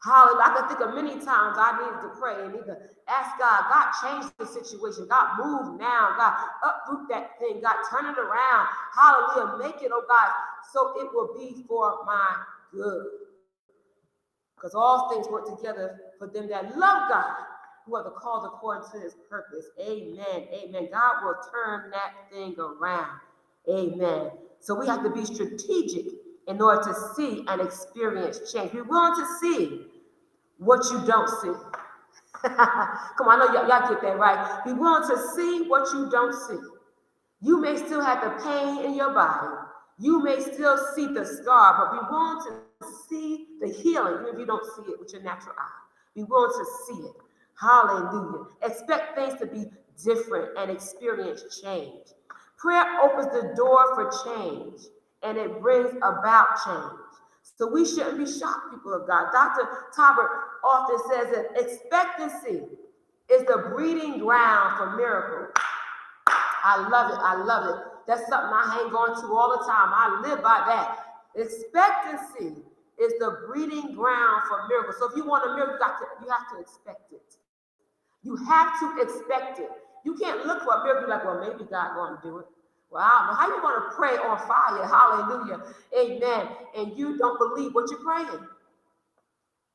[0.01, 0.43] Hallelujah.
[0.43, 2.77] I can think of many times I needed to pray and need to
[3.08, 5.08] ask God, God, change the situation.
[5.10, 6.15] God, move now.
[6.17, 7.60] God, uproot that thing.
[7.62, 8.67] God, turn it around.
[8.95, 9.58] Hallelujah.
[9.60, 10.32] Make it, oh God,
[10.71, 12.36] so it will be for my
[12.71, 13.08] good.
[14.56, 17.53] Because all things work together for them that love God
[17.86, 19.65] who are the called according to his purpose.
[19.80, 20.48] Amen.
[20.54, 20.89] Amen.
[20.91, 23.19] God will turn that thing around.
[23.69, 24.32] Amen.
[24.60, 26.06] So we have to be strategic
[26.48, 28.72] in order to see and experience change.
[28.72, 29.86] Be willing to see
[30.58, 31.52] what you don't see.
[32.43, 34.62] Come on, I know y'all, y'all get that right.
[34.65, 36.60] Be willing to see what you don't see.
[37.41, 39.48] You may still have the pain in your body.
[40.00, 44.39] You may still see the scar, but be willing to see the healing, even if
[44.39, 45.84] you don't see it with your natural eye.
[46.15, 47.15] Be willing to see it.
[47.60, 48.46] Hallelujah.
[48.63, 49.66] Expect things to be
[50.04, 52.08] different and experience change.
[52.58, 54.82] Prayer opens the door for change
[55.22, 57.00] and it brings about change.
[57.58, 59.32] So we shouldn't be shocked, people of God.
[59.32, 59.68] Dr.
[59.96, 60.30] Talbert
[60.63, 62.63] often says that expectancy
[63.32, 65.54] is the breeding ground for miracles.
[66.63, 67.20] I love it.
[67.20, 67.84] I love it.
[68.08, 69.92] That's something I hang on to all the time.
[69.92, 71.00] I live by that.
[71.36, 72.63] Expectancy
[73.00, 74.96] is the breeding ground for miracles.
[75.00, 77.36] So if you want a miracle, you, you have to expect it.
[78.24, 79.70] You have to expect it.
[80.06, 82.46] You can't look for a miracle like, well, maybe God to do it.
[82.90, 83.34] Well, I don't know.
[83.34, 84.86] How you to pray on fire?
[84.86, 85.64] Hallelujah.
[85.98, 86.48] Amen.
[86.78, 88.48] And you don't believe what you're praying.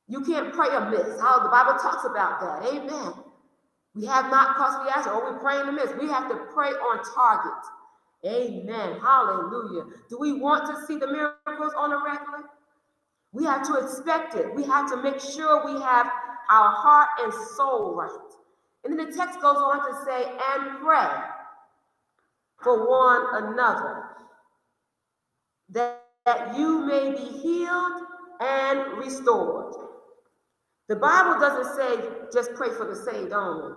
[0.07, 1.21] You can't pray amiss.
[1.21, 2.73] How the Bible talks about that.
[2.73, 3.13] Amen.
[3.95, 5.91] We have not because we ask, or we pray in the amiss.
[6.01, 7.65] We have to pray on target.
[8.25, 9.01] Amen.
[9.01, 9.85] Hallelujah.
[10.09, 12.49] Do we want to see the miracles on a regular?
[13.33, 14.55] We have to expect it.
[14.55, 16.11] We have to make sure we have
[16.49, 18.11] our heart and soul right.
[18.85, 21.09] And then the text goes on to say, and pray
[22.63, 24.05] for one another,
[25.71, 28.03] that, that you may be healed
[28.41, 29.75] and restored.
[30.89, 33.75] The Bible doesn't say just pray for the saved only.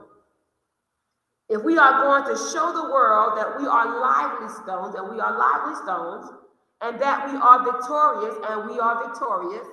[1.50, 5.20] If we are going to show the world that we are lively stones, and we
[5.20, 6.32] are lively stones,
[6.80, 9.68] and that we are victorious, and we are victorious,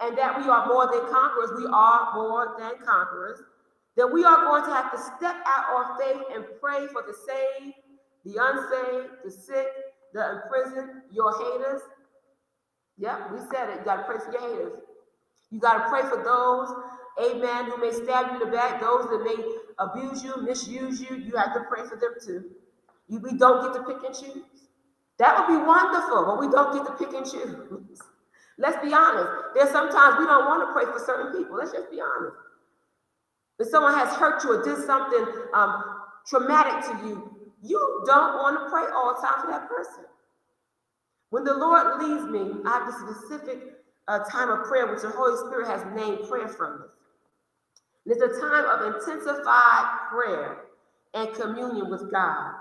[0.00, 3.40] and that we are more than conquerors, we are more than conquerors,
[3.96, 7.14] then we are going to have to step out on faith and pray for the
[7.26, 7.74] saved,
[8.24, 9.66] the unsaved, the sick,
[10.14, 11.82] the imprisoned, your haters.
[12.98, 13.78] Yep, we said it.
[13.80, 14.80] You got to pray for your haters.
[15.50, 16.68] You got to pray for those,
[17.20, 19.36] amen, who may stab you in the back, those that may
[19.78, 21.16] abuse you, misuse you.
[21.16, 22.50] You have to pray for them too.
[23.08, 24.44] You, we don't get to pick and choose.
[25.18, 28.00] That would be wonderful, but we don't get to pick and choose.
[28.58, 29.30] Let's be honest.
[29.54, 31.56] There's sometimes we don't want to pray for certain people.
[31.56, 32.36] Let's just be honest.
[33.60, 35.82] If someone has hurt you or did something um,
[36.26, 40.04] traumatic to you, you don't want to pray all the time for that person.
[41.30, 43.62] When the Lord leads me, I have a specific
[44.06, 46.88] uh, time of prayer, which the Holy Spirit has named prayer from us.
[48.06, 50.58] it's a time of intensified prayer
[51.14, 52.52] and communion with God.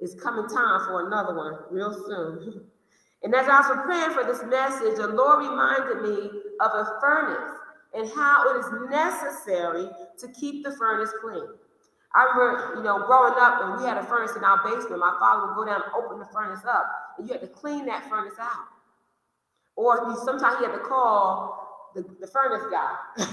[0.00, 2.62] It's coming time for another one real soon.
[3.22, 7.50] And as I was preparing for this message, the Lord reminded me of a furnace
[7.94, 11.48] and how it is necessary to keep the furnace clean.
[12.14, 15.00] I remember, you know, growing up, and we had a furnace in our basement.
[15.00, 16.86] My father would go down and open the furnace up,
[17.18, 18.66] and you had to clean that furnace out.
[19.76, 22.96] Or sometimes he had to call the, the furnace guy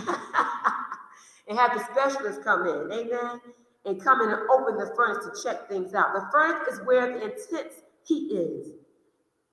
[1.47, 3.39] and have the specialist come in, amen,
[3.85, 6.13] and come in and open the furnace to check things out.
[6.13, 8.84] The furnace is where the intense heat is.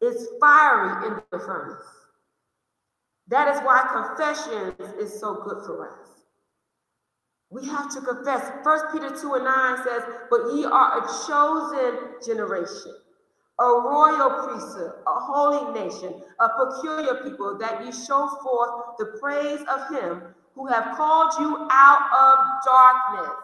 [0.03, 1.87] It's fiery in the furnace.
[3.29, 6.09] That is why confession is so good for us.
[7.51, 8.51] We have to confess.
[8.65, 12.95] First Peter 2 and 9 says, But ye are a chosen generation,
[13.61, 19.61] a royal priesthood, a holy nation, a peculiar people, that ye show forth the praise
[19.71, 20.23] of him
[20.57, 23.39] who have called you out of darkness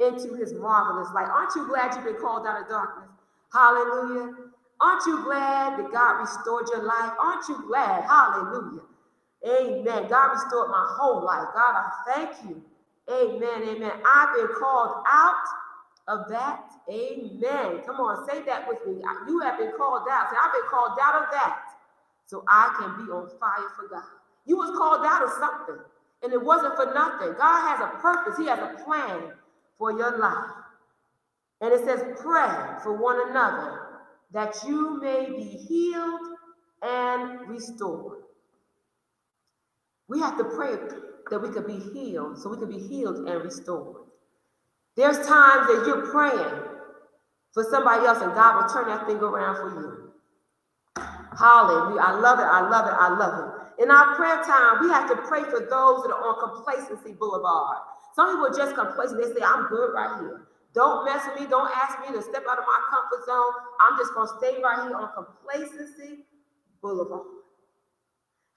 [0.00, 1.28] into his marvelous light.
[1.28, 3.08] Aren't you glad you've been called out of darkness?
[3.52, 4.34] Hallelujah.
[4.80, 7.12] Aren't you glad that God restored your life?
[7.20, 8.04] Aren't you glad?
[8.04, 8.82] Hallelujah.
[9.46, 10.08] Amen.
[10.08, 11.48] God restored my whole life.
[11.54, 12.62] God, I thank you.
[13.10, 13.68] Amen.
[13.68, 13.92] Amen.
[14.06, 15.44] I've been called out
[16.06, 16.70] of that.
[16.90, 17.82] Amen.
[17.86, 19.02] Come on, say that with me.
[19.26, 20.30] You have been called out.
[20.30, 21.58] Say, I've been called out of that
[22.26, 24.04] so I can be on fire for God.
[24.46, 25.84] You was called out of something,
[26.22, 27.34] and it wasn't for nothing.
[27.38, 28.38] God has a purpose.
[28.38, 29.32] He has a plan
[29.76, 30.50] for your life.
[31.60, 33.87] And it says, pray for one another
[34.32, 36.20] that you may be healed
[36.82, 38.22] and restored.
[40.08, 40.76] We have to pray
[41.30, 43.96] that we could be healed, so we could be healed and restored.
[44.96, 46.62] There's times that you're praying
[47.52, 50.12] for somebody else, and God will turn that thing around for you.
[51.38, 52.00] Hallelujah.
[52.00, 52.42] I love it.
[52.42, 52.94] I love it.
[52.98, 53.82] I love it.
[53.82, 57.78] In our prayer time, we have to pray for those that are on complacency boulevard.
[58.16, 59.22] Some people are just complacent.
[59.22, 60.47] They say, I'm good right here.
[60.74, 61.46] Don't mess with me.
[61.48, 63.52] Don't ask me to step out of my comfort zone.
[63.80, 66.24] I'm just going to stay right here on complacency
[66.82, 67.26] boulevard.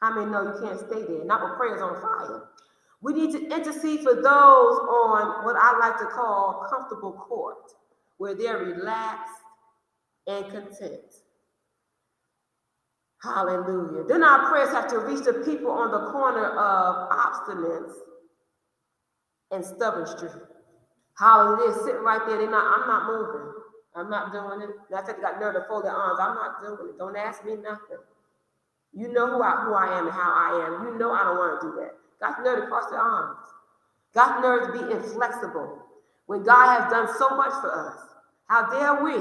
[0.02, 1.24] How many know you can't stay there?
[1.26, 2.44] Not with prayers on fire.
[3.02, 7.72] We need to intercede for those on what I like to call comfortable court,
[8.18, 9.42] where they're relaxed
[10.28, 11.02] and content.
[13.24, 14.04] Hallelujah.
[14.08, 17.94] Then our prayers have to reach the people on the corner of obstinance
[19.52, 20.08] and stubborn.
[21.22, 21.78] Hallelujah.
[21.86, 22.40] Sitting right there.
[22.40, 23.54] They're not, I'm not moving.
[23.96, 24.74] I'm not doing it.
[24.90, 26.18] That's they got nerve to fold their arms.
[26.20, 26.98] I'm not doing it.
[26.98, 28.02] Don't ask me nothing.
[28.94, 30.88] You know who I who I am and how I am.
[30.88, 31.94] You know I don't want to do that.
[32.20, 33.38] Got nerve to cross their arms.
[34.16, 35.78] Got nerve to be inflexible.
[36.26, 37.98] When God has done so much for us,
[38.48, 39.14] how dare we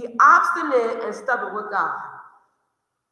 [0.00, 1.98] be obstinate and stubborn with God?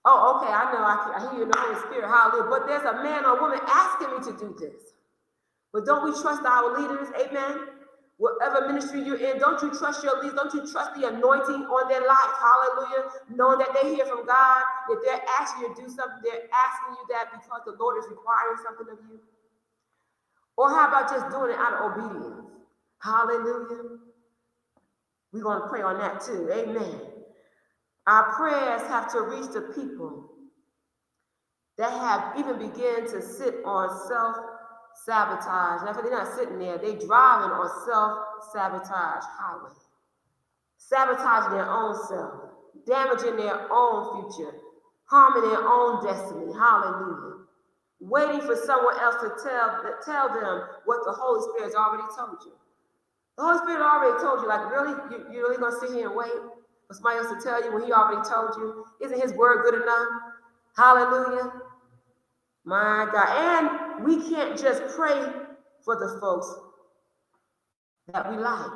[0.04, 0.82] Oh, okay, I know.
[0.82, 2.08] I, I hear you in the Holy Spirit.
[2.08, 2.50] Hallelujah.
[2.50, 4.94] But there's a man or woman asking me to do this.
[5.72, 7.08] But don't we trust our leaders?
[7.18, 7.81] Amen.
[8.18, 10.36] Whatever ministry you're in, don't you trust your leaders?
[10.36, 12.32] Don't you trust the anointing on their life?
[12.38, 13.10] Hallelujah.
[13.34, 16.94] Knowing that they hear from God, if they're asking you to do something, they're asking
[17.00, 19.18] you that because the Lord is requiring something of you.
[20.56, 22.46] Or how about just doing it out of obedience?
[23.02, 23.98] Hallelujah.
[25.32, 26.50] We're going to pray on that too.
[26.52, 27.00] Amen.
[28.06, 30.28] Our prayers have to reach the people
[31.78, 34.36] that have even begun to sit on self
[35.04, 35.82] sabotage.
[35.84, 39.74] Now, they're not sitting there, they driving on self-sabotage highway,
[40.78, 42.52] sabotaging their own self,
[42.86, 44.54] damaging their own future,
[45.04, 46.52] harming their own destiny.
[46.52, 47.44] Hallelujah.
[48.00, 52.38] Waiting for someone else to tell, tell them what the Holy Spirit has already told
[52.44, 52.52] you.
[53.38, 54.92] The Holy Spirit already told you, like, really?
[55.10, 56.32] You, you really gonna sit here and wait
[56.88, 58.84] for somebody else to tell you when he already told you?
[59.00, 60.08] Isn't his word good enough?
[60.76, 61.52] Hallelujah.
[62.64, 63.28] My God.
[63.28, 65.24] And we can't just pray
[65.84, 66.52] for the folks
[68.12, 68.70] that we like.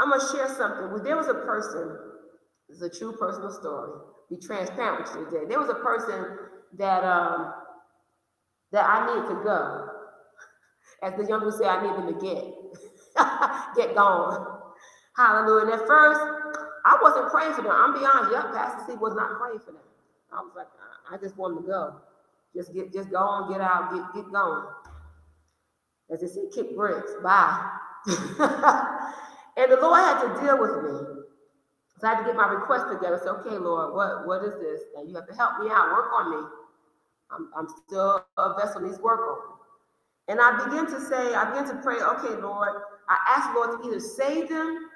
[0.00, 1.02] I'm to share something.
[1.02, 1.98] There was a person,
[2.68, 4.00] it's a true personal story.
[4.30, 5.46] Be transparent with you today.
[5.48, 6.38] There was a person
[6.78, 7.52] that um,
[8.72, 9.88] that I needed to go.
[11.02, 12.44] As the young people say, I need them to get
[13.76, 14.46] get going.
[15.16, 15.64] Hallelujah.
[15.64, 16.20] And at first,
[16.84, 17.72] I wasn't praying for them.
[17.74, 19.82] I'm be honest, yeah, Pastor C was not praying for them.
[20.32, 20.68] I was like,
[21.10, 21.96] I just want to go.
[22.54, 24.64] Just get, just go on, get out, get, get going.
[26.10, 27.12] As they say, kick bricks.
[27.22, 27.70] Bye.
[29.56, 31.18] and the Lord had to deal with me.
[32.00, 33.20] So I had to get my request together.
[33.22, 34.80] Say, okay, Lord, what, what is this?
[34.96, 36.48] And you have to help me out, work on me.
[37.30, 39.58] I'm, I'm still a vessel needs work on.
[40.28, 43.88] And I begin to say, I begin to pray, okay, Lord, I ask Lord to
[43.88, 44.88] either save them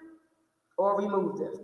[0.78, 1.54] or remove them.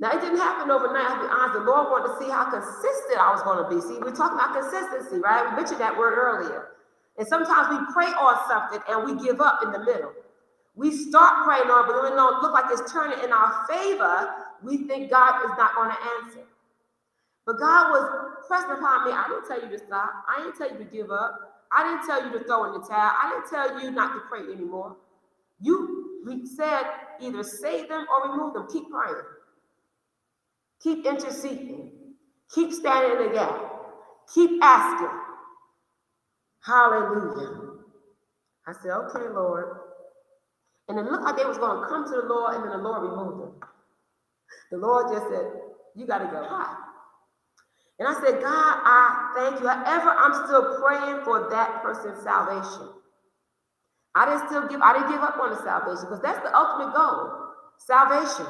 [0.00, 1.10] Now, it didn't happen overnight.
[1.10, 1.58] I'll be honest.
[1.58, 3.82] The Lord wanted to see how consistent I was going to be.
[3.82, 5.50] See, we're talking about consistency, right?
[5.50, 6.78] We mentioned that word earlier.
[7.18, 10.14] And sometimes we pray on something and we give up in the middle.
[10.76, 14.30] We start praying on, but when it don't look like it's turning in our favor,
[14.62, 16.46] we think God is not going to answer.
[17.44, 19.10] But God was pressing upon me.
[19.10, 20.12] I didn't tell you to stop.
[20.28, 21.66] I didn't tell you to give up.
[21.72, 23.10] I didn't tell you to throw in the towel.
[23.18, 24.94] I didn't tell you not to pray anymore.
[25.60, 26.14] You
[26.56, 26.84] said
[27.20, 28.68] either save them or remove them.
[28.72, 29.16] Keep praying.
[30.82, 31.92] Keep interceding.
[32.54, 33.60] Keep standing in the gap.
[34.34, 35.18] Keep asking.
[36.64, 37.70] Hallelujah.
[38.66, 39.78] I said, okay, Lord.
[40.88, 42.78] And it looked like they was going to come to the Lord, and then the
[42.78, 43.68] Lord removed them.
[44.70, 45.46] The Lord just said,
[45.94, 46.42] you got to go.
[46.42, 46.76] Why?
[47.98, 49.68] And I said, God, I thank you.
[49.68, 52.88] However, I'm still praying for that person's salvation.
[54.14, 56.94] I didn't still give, I didn't give up on the salvation because that's the ultimate
[56.94, 57.32] goal.
[57.78, 58.46] Salvation.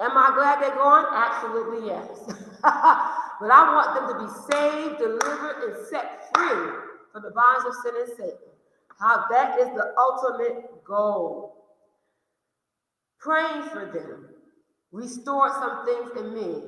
[0.00, 1.06] Am I glad they're going?
[1.12, 2.08] Absolutely yes.
[2.62, 6.72] but I want them to be saved, delivered, and set free
[7.12, 8.54] from the bonds of sin and Satan.
[8.98, 11.64] How that is the ultimate goal.
[13.18, 14.28] Praying for them,
[14.92, 16.62] restore some things in me.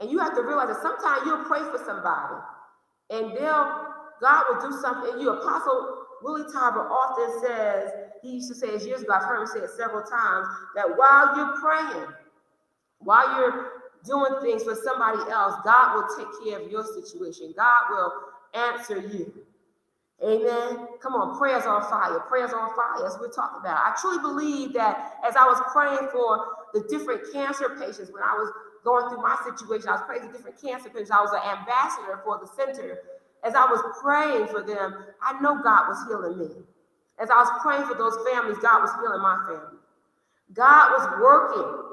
[0.00, 2.36] And you have to realize that sometimes you'll pray for somebody
[3.10, 3.88] and they'll
[4.20, 5.30] God will do something in you.
[5.30, 7.90] Apostle Willie Talbert often says,
[8.22, 11.36] he used to say years ago, I've heard him say it several times, that while
[11.36, 12.08] you're praying,
[13.00, 13.72] while you're
[14.04, 17.54] doing things for somebody else, God will take care of your situation.
[17.56, 18.12] God will
[18.54, 19.32] answer you.
[20.24, 20.88] Amen.
[21.00, 22.18] Come on, prayers on fire.
[22.26, 23.78] Prayers on fire, as we're talking about.
[23.78, 28.34] I truly believe that as I was praying for the different cancer patients when I
[28.34, 28.50] was
[28.82, 31.12] going through my situation, I was praying for different cancer patients.
[31.12, 32.98] I was an ambassador for the center.
[33.44, 36.50] As I was praying for them, I know God was healing me.
[37.22, 39.78] As I was praying for those families, God was healing my family.
[40.52, 41.87] God was working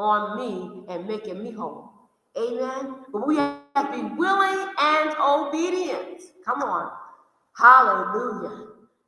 [0.00, 1.92] on me and making me whole.
[2.38, 2.96] Amen.
[3.12, 6.22] But we have to be willing and obedient.
[6.44, 6.90] Come on.
[7.56, 8.66] Hallelujah.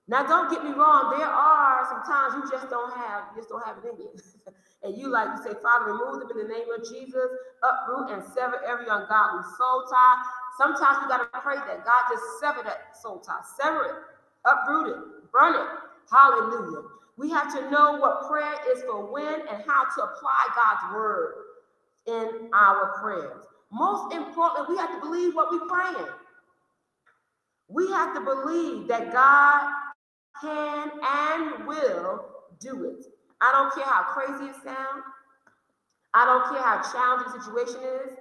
[0.09, 1.15] Now, don't get me wrong.
[1.17, 4.11] There are sometimes you just don't have, you just don't have it in you.
[4.83, 7.31] and you like you say, Father, remove them in the name of Jesus,
[7.63, 10.23] uproot and sever every ungodly soul tie.
[10.59, 13.97] Sometimes we got to pray that God just sever that soul tie, sever it,
[14.45, 15.69] uproot it, burn it.
[16.11, 16.83] Hallelujah.
[17.17, 21.35] We have to know what prayer is for when and how to apply God's word
[22.07, 23.43] in our prayers.
[23.71, 26.09] Most importantly, we have to believe what we're praying.
[27.69, 29.71] We have to believe that God
[30.41, 32.27] can and will
[32.61, 33.07] do it.
[33.41, 35.05] I don't care how crazy it sounds.
[36.15, 38.17] I don't care how challenging the situation is.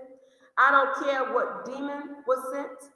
[0.58, 2.92] I don't care what demon was sent.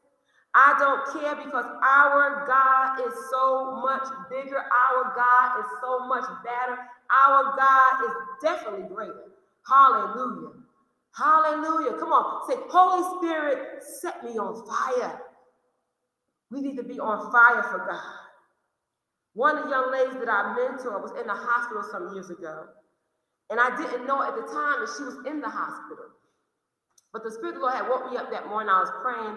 [0.56, 4.56] I don't care because our God is so much bigger.
[4.56, 6.80] Our God is so much better.
[7.28, 9.36] Our God is definitely greater.
[9.68, 10.54] Hallelujah.
[11.14, 12.00] Hallelujah.
[12.00, 12.50] Come on.
[12.50, 15.20] Say, Holy Spirit, set me on fire.
[16.52, 18.16] We need to be on fire for God.
[19.34, 22.68] One of the young ladies that I mentor was in the hospital some years ago.
[23.50, 26.16] And I didn't know at the time that she was in the hospital.
[27.12, 28.70] But the Spirit of the Lord had woke me up that morning.
[28.70, 29.36] I was praying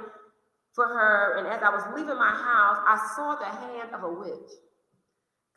[0.74, 1.38] for her.
[1.38, 4.50] And as I was leaving my house, I saw the hand of a witch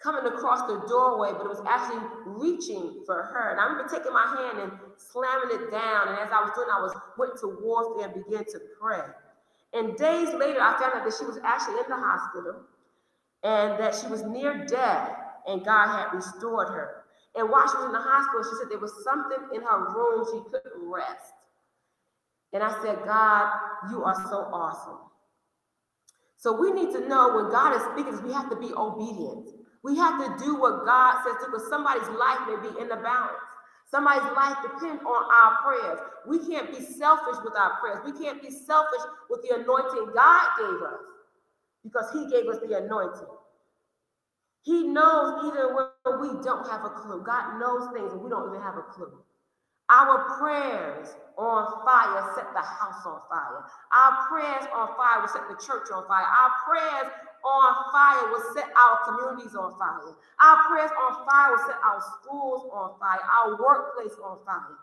[0.02, 3.52] coming across the doorway, but it was actually reaching for her.
[3.52, 6.10] And I remember taking my hand and slamming it down.
[6.10, 9.06] And as I was doing, I was went to warfare and began to pray.
[9.74, 12.66] And days later, I found out that she was actually in the hospital
[13.44, 15.10] and that she was near death,
[15.48, 17.04] and God had restored her.
[17.36, 20.26] And while she was in the hospital, she said there was something in her room
[20.30, 21.34] she couldn't rest.
[22.54, 23.54] And I said, God,
[23.90, 25.00] you are so awesome.
[26.38, 29.50] So we need to know when God is speaking, we have to be obedient.
[29.84, 32.98] We have to do what God says to because somebody's life may be in the
[32.98, 33.38] balance.
[33.90, 36.00] Somebody's life depends on our prayers.
[36.28, 38.00] We can't be selfish with our prayers.
[38.06, 41.02] We can't be selfish with the anointing God gave us
[41.84, 43.28] because He gave us the anointing.
[44.64, 47.24] He knows even when we don't have a clue.
[47.26, 49.12] God knows things and we don't even have a clue.
[49.92, 53.68] Our prayers on fire set the house on fire.
[53.92, 56.24] Our prayers on fire will set the church on fire.
[56.24, 57.12] Our prayers
[57.44, 60.16] on fire will set our communities on fire.
[60.40, 64.80] Our prayers on fire will set our schools on fire, our workplace on fire.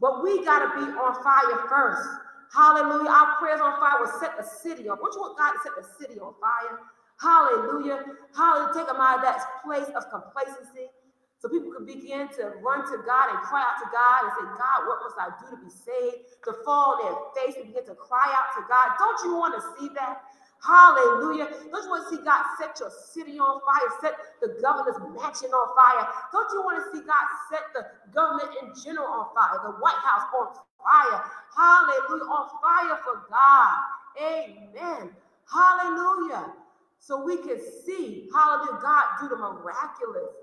[0.00, 2.04] But we got to be on fire first.
[2.52, 3.08] Hallelujah.
[3.08, 4.98] Our prayers on fire will set the city on.
[4.98, 6.84] What you want God to set the city on fire?
[7.20, 8.04] Hallelujah.
[8.36, 8.74] Hallelujah.
[8.74, 10.92] Take them out of that place of complacency.
[11.40, 14.46] So people can begin to run to God and cry out to God and say,
[14.60, 16.44] God, what must I do to be saved?
[16.44, 18.92] To fall on their face and begin to cry out to God.
[19.00, 20.20] Don't you want to see that?
[20.60, 21.48] Hallelujah.
[21.72, 25.48] Don't you want to see God set your city on fire, set the governor's mansion
[25.48, 26.04] on fire?
[26.28, 29.96] Don't you want to see God set the government in general on fire, the White
[30.04, 31.24] House on fire?
[31.56, 32.28] Hallelujah.
[32.28, 33.76] On fire for God.
[34.20, 35.10] Amen.
[35.48, 36.52] Hallelujah.
[37.00, 40.36] So we can see, hallelujah, God do the miraculous.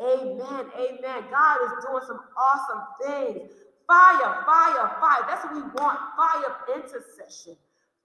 [0.00, 0.66] Amen.
[0.74, 1.24] Amen.
[1.30, 3.50] God is doing some awesome things.
[3.86, 5.22] Fire, fire, fire.
[5.28, 5.98] That's what we want.
[6.16, 7.56] Fire intercession.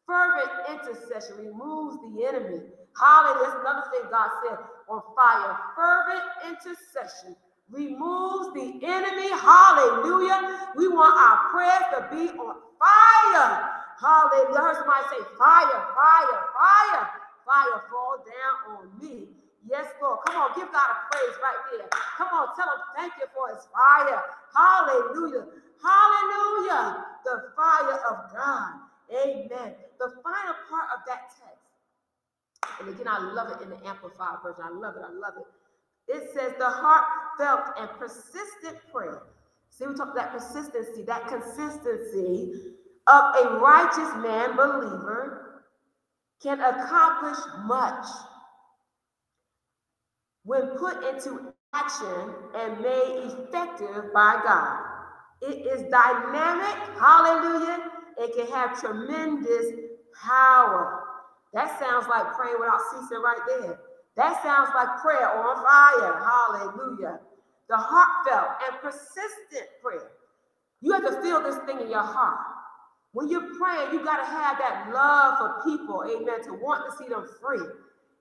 [0.06, 2.62] Fervent intercession removes the enemy.
[3.00, 3.42] Hallelujah.
[3.46, 4.58] That's another thing God said
[4.90, 5.58] on fire.
[5.76, 7.36] Fervent intercession
[7.72, 9.30] removes the enemy.
[9.30, 10.70] Hallelujah.
[10.76, 13.70] We want our prayers to be on fire.
[14.02, 14.58] Hallelujah.
[14.58, 17.10] I heard somebody say, fire, fire, fire.
[17.46, 19.30] Fire fall down on me.
[19.68, 20.20] Yes, Lord.
[20.28, 21.90] Come on, give God a praise right there.
[22.18, 24.24] Come on, tell him thank you for his fire.
[24.56, 25.46] Hallelujah.
[25.84, 27.06] Hallelujah.
[27.26, 28.74] The fire of God.
[29.12, 29.76] Amen.
[30.00, 31.60] The final part of that text,
[32.80, 34.64] and again, I love it in the Amplified version.
[34.64, 35.04] I love it.
[35.04, 35.48] I love it.
[36.08, 39.24] It says the heartfelt and persistent prayer.
[39.70, 42.54] See, we talk about that persistency, that consistency
[43.08, 45.64] of a righteous man believer
[46.42, 48.06] can accomplish much
[50.50, 54.80] when put into action and made effective by God.
[55.44, 59.68] It is dynamic, hallelujah, it can have tremendous
[60.26, 61.04] power.
[61.54, 63.80] That sounds like praying without ceasing right there.
[64.18, 66.18] That sounds like prayer on fire.
[66.18, 67.20] Hallelujah.
[67.70, 70.10] The heartfelt and persistent prayer
[70.82, 72.40] You have to feel this thing in your heart.
[73.14, 76.98] When you're praying, you got to have that love for people, amen, to want to
[76.98, 77.62] see them free.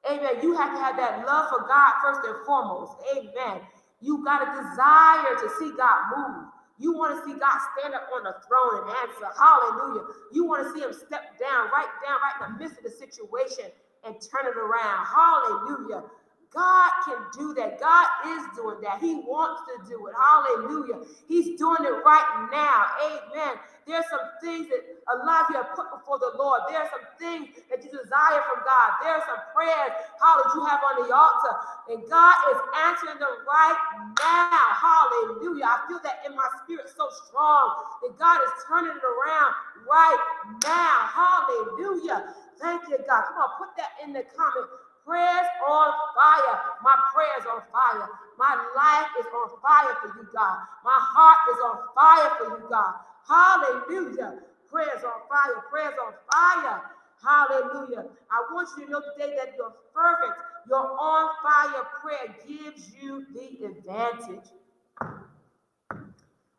[0.07, 0.43] Amen.
[0.43, 2.93] You have to have that love for God first and foremost.
[3.17, 3.61] Amen.
[4.01, 6.47] You got a desire to see God move.
[6.79, 9.29] You want to see God stand up on the throne and answer.
[9.37, 10.07] Hallelujah.
[10.33, 12.95] You want to see him step down, right down, right in the midst of the
[12.95, 13.67] situation
[14.07, 15.05] and turn it around.
[15.05, 16.05] Hallelujah.
[16.51, 17.79] God can do that.
[17.79, 19.01] God is doing that.
[19.01, 20.15] He wants to do it.
[20.17, 21.05] Hallelujah.
[21.29, 22.89] He's doing it right now.
[23.05, 23.61] Amen.
[23.85, 26.65] There's some things that a lot of you have put before the Lord.
[26.69, 28.89] There are some things that you desire from God.
[29.01, 31.55] There are some prayers, hallelujah, you have on the altar.
[31.89, 33.81] And God is answering them right
[34.21, 34.61] now.
[34.77, 35.69] Hallelujah.
[35.69, 37.65] I feel that in my spirit so strong
[38.05, 39.53] that God is turning it around
[39.89, 40.23] right
[40.65, 40.97] now.
[41.13, 42.37] Hallelujah.
[42.61, 43.25] Thank you, God.
[43.29, 44.69] Come on, put that in the comment.
[45.09, 46.61] Prayers on fire.
[46.85, 48.09] My prayers on fire.
[48.39, 50.59] My life is on fire for you, God.
[50.85, 52.95] My heart is on fire for you, God.
[53.27, 54.41] Hallelujah.
[54.71, 55.65] Prayers on fire.
[55.71, 56.83] Prayers on fire.
[57.25, 58.05] Hallelujah.
[58.31, 60.37] I want you to know today that your fervent,
[60.69, 64.45] your on fire prayer gives you the advantage.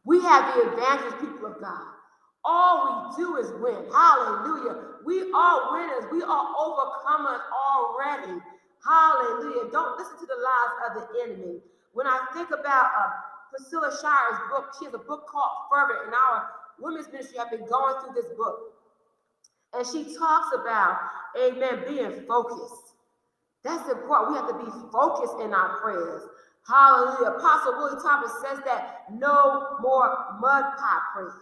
[0.05, 1.98] We have the advantage, people of God.
[2.45, 3.91] All we do is win.
[3.91, 4.99] Hallelujah.
[5.05, 6.05] We are winners.
[6.11, 8.39] We are overcomers already.
[8.85, 9.71] Hallelujah.
[9.71, 11.59] Don't listen to the lies of the enemy.
[11.93, 13.09] When I think about uh,
[13.51, 17.67] Priscilla Shirer's book, she has a book called Fervent, and our women's ministry have been
[17.67, 18.73] going through this book.
[19.73, 20.97] And she talks about,
[21.37, 22.95] amen, being focused.
[23.63, 24.31] That's important.
[24.31, 26.23] We have to be focused in our prayers.
[26.67, 27.37] Hallelujah.
[27.37, 31.33] Apostle Willie Thomas says that no more mud pie prayers.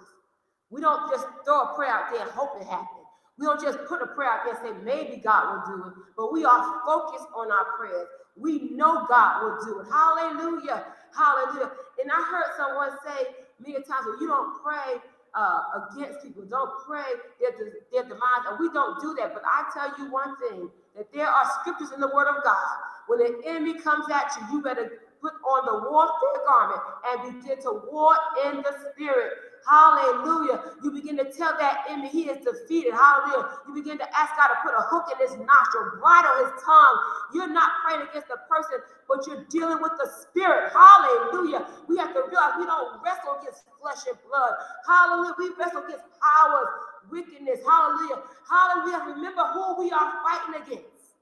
[0.69, 3.07] We don't just throw a prayer out there and hope it happens.
[3.39, 5.93] We don't just put a prayer out there and say, maybe God will do it,
[6.17, 8.07] but we are focused on our prayers.
[8.35, 9.87] We know God will do it.
[9.91, 10.85] Hallelujah.
[11.15, 11.71] Hallelujah.
[12.01, 15.01] And I heard someone say many times, well, you don't pray
[15.33, 16.43] uh, against people.
[16.45, 17.05] Don't pray
[17.39, 17.51] their,
[17.91, 18.45] their demise.
[18.49, 19.33] And we don't do that.
[19.33, 22.73] But I tell you one thing that there are scriptures in the word of God.
[23.07, 27.61] When the enemy comes at you, you better put on the warfare garment and begin
[27.63, 28.15] to war
[28.45, 29.33] in the spirit
[29.65, 30.75] Hallelujah.
[30.83, 32.93] You begin to tell that enemy he is defeated.
[32.93, 33.49] Hallelujah.
[33.67, 36.97] You begin to ask God to put a hook in his nostril, bridle his tongue.
[37.33, 40.71] You're not praying against the person, but you're dealing with the spirit.
[40.71, 41.65] Hallelujah.
[41.87, 44.53] We have to realize we don't wrestle against flesh and blood.
[44.85, 45.35] Hallelujah.
[45.39, 46.69] We wrestle against powers,
[47.11, 47.59] wickedness.
[47.65, 48.21] Hallelujah.
[48.45, 49.15] Hallelujah.
[49.15, 51.17] Remember who we are fighting against.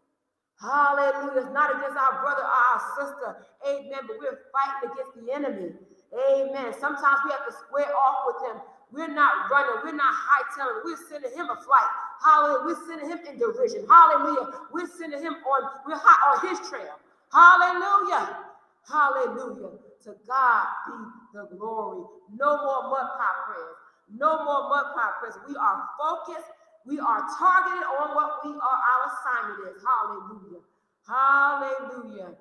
[0.61, 1.41] Hallelujah.
[1.43, 3.29] It's not against our brother or our sister.
[3.67, 4.01] Amen.
[4.07, 5.73] But we're fighting against the enemy.
[6.15, 6.71] Amen.
[6.79, 8.61] Sometimes we have to square off with him.
[8.91, 9.83] We're not running.
[9.83, 10.85] We're not hightailing.
[10.85, 11.91] We're sending him a flight.
[12.23, 12.63] Hallelujah.
[12.63, 13.85] We're sending him in derision.
[13.89, 14.71] Hallelujah.
[14.71, 15.61] We're sending him on.
[15.85, 16.95] We're hot on his trail.
[17.33, 18.47] Hallelujah.
[18.87, 19.75] Hallelujah.
[20.07, 20.95] To God be
[21.33, 22.05] the glory.
[22.31, 23.75] No more mud pie prayers.
[24.15, 25.35] No more mud pie prayers.
[25.49, 26.47] We are focused.
[26.85, 28.79] We are targeted on what we are.
[28.79, 29.83] Our assignment is.
[29.83, 30.61] Hallelujah.
[31.03, 32.35] Hallelujah.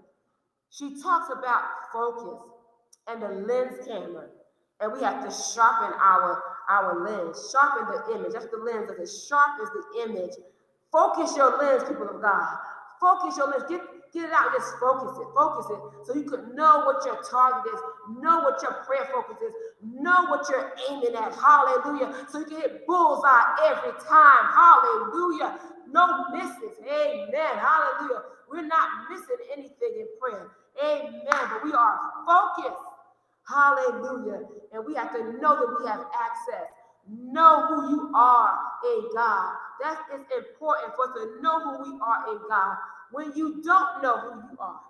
[0.70, 1.62] She talks about
[1.92, 2.53] focus
[3.08, 4.26] and the lens camera.
[4.80, 8.32] And we have to sharpen our, our lens, sharpen the image.
[8.32, 9.08] That's the lens of it.
[9.08, 10.34] Sharp is the image.
[10.90, 12.58] Focus your lens, people of God.
[13.00, 13.64] Focus your lens.
[13.68, 13.80] Get,
[14.12, 14.52] get it out.
[14.52, 15.26] Just focus it.
[15.34, 16.06] Focus it.
[16.06, 17.80] So you could know what your target is,
[18.18, 21.34] know what your prayer focus is, know what you're aiming at.
[21.34, 22.26] Hallelujah.
[22.30, 24.44] So you can hit bullseye every time.
[24.52, 25.58] Hallelujah.
[25.90, 26.78] No misses.
[26.82, 27.54] Amen.
[27.58, 28.22] Hallelujah.
[28.50, 30.50] We're not missing anything in prayer.
[30.82, 31.22] Amen.
[31.30, 32.93] But we are focused.
[33.48, 34.40] Hallelujah.
[34.72, 36.68] And we have to know that we have access.
[37.08, 39.52] Know who you are in God.
[39.82, 42.76] That is important for us to know who we are in God.
[43.12, 44.80] When you don't know who you are,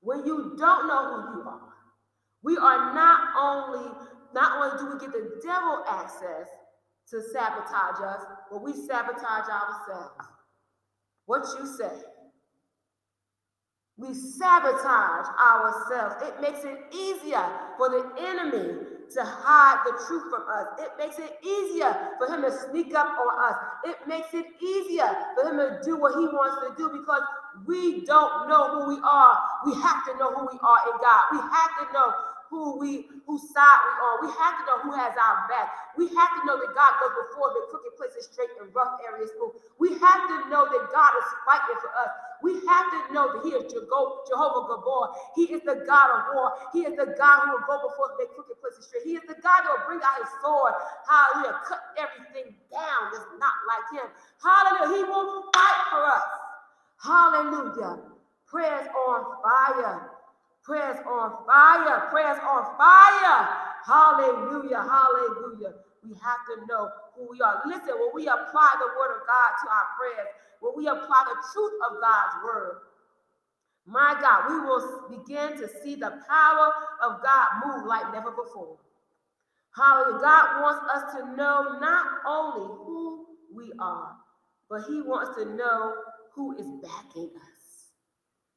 [0.00, 1.60] when you don't know who you are,
[2.42, 3.90] we are not only,
[4.34, 6.48] not only do we get the devil access
[7.10, 10.28] to sabotage us, but we sabotage ourselves.
[11.26, 12.02] What you say?
[13.98, 16.14] We sabotage ourselves.
[16.22, 17.44] It makes it easier
[17.76, 20.66] for the enemy to hide the truth from us.
[20.78, 23.56] It makes it easier for him to sneak up on us.
[23.84, 27.22] It makes it easier for him to do what he wants to do because
[27.66, 29.36] we don't know who we are.
[29.66, 31.22] We have to know who we are in God.
[31.32, 32.14] We have to know
[32.50, 34.16] who we whose side we are.
[34.24, 35.68] We have to know who has our back.
[35.96, 39.30] We have to know that God goes before the crooked places straight and rough areas
[39.36, 39.56] smooth.
[39.78, 42.12] We have to know that God is fighting for us.
[42.42, 45.04] We have to know that He is Jehovah Gibbor.
[45.36, 46.48] He is the God of war.
[46.72, 49.04] He is the God who will go before the crooked places straight.
[49.04, 50.74] He is the God that will bring out His sword.
[51.06, 51.60] Hallelujah.
[51.68, 54.08] Cut everything down that's not like Him.
[54.40, 54.88] Hallelujah.
[54.96, 56.28] He will fight for us.
[57.02, 57.98] Hallelujah.
[58.48, 60.07] Prayers on fire.
[60.68, 62.08] Prayers on fire.
[62.12, 63.48] Prayers on fire.
[63.88, 65.72] Hallelujah, hallelujah.
[66.04, 67.62] We have to know who we are.
[67.64, 70.28] Listen, when we apply the word of God to our prayers,
[70.60, 72.76] when we apply the truth of God's word,
[73.86, 76.70] my God, we will begin to see the power
[77.02, 78.76] of God move like never before.
[79.74, 80.20] Hallelujah.
[80.20, 83.24] God wants us to know not only who
[83.56, 84.12] we are,
[84.68, 85.94] but He wants to know
[86.34, 87.86] who is backing us.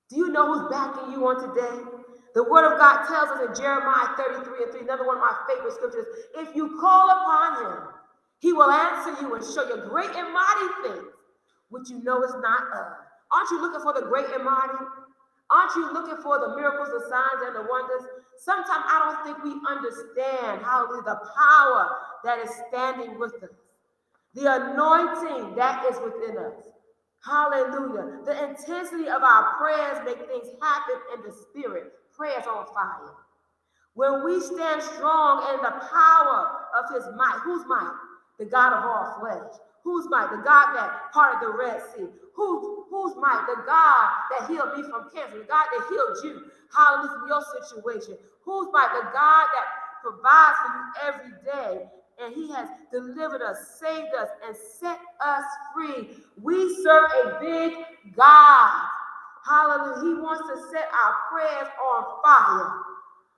[0.09, 2.00] Do you know who's backing you on today?
[2.33, 5.35] The word of God tells us in Jeremiah 33 and 3, another one of my
[5.47, 6.05] favorite scriptures
[6.37, 7.77] if you call upon Him,
[8.39, 11.11] He will answer you and show you great and mighty things
[11.71, 12.87] which you know is not of.
[13.31, 14.85] Aren't you looking for the great and mighty?
[15.49, 18.03] Aren't you looking for the miracles, the signs, and the wonders?
[18.37, 23.49] Sometimes I don't think we understand how the power that is standing with us,
[24.33, 26.71] the anointing that is within us.
[27.23, 28.19] Hallelujah.
[28.25, 31.93] The intensity of our prayers make things happen in the spirit.
[32.21, 33.17] Prayers on fire.
[33.95, 37.97] When we stand strong in the power of his might, whose might?
[38.37, 39.57] The God of all flesh.
[39.83, 40.29] Whose might?
[40.29, 42.05] The God that parted the Red Sea.
[42.35, 43.47] Who, whose might?
[43.49, 45.39] The God that healed me from cancer.
[45.39, 46.51] The God that healed you.
[46.69, 48.17] Hallelujah your situation.
[48.45, 48.93] Whose might?
[48.93, 49.65] The God that
[50.03, 51.85] provides for you every day.
[52.21, 55.43] And he has delivered us, saved us, and set us
[55.73, 56.09] free.
[56.39, 57.73] We serve a big
[58.15, 58.90] God.
[59.45, 60.01] Hallelujah.
[60.01, 62.71] He wants to set our prayers on fire.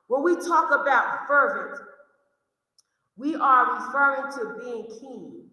[0.08, 1.80] When we talk about fervent,
[3.16, 5.50] we are referring to being keen.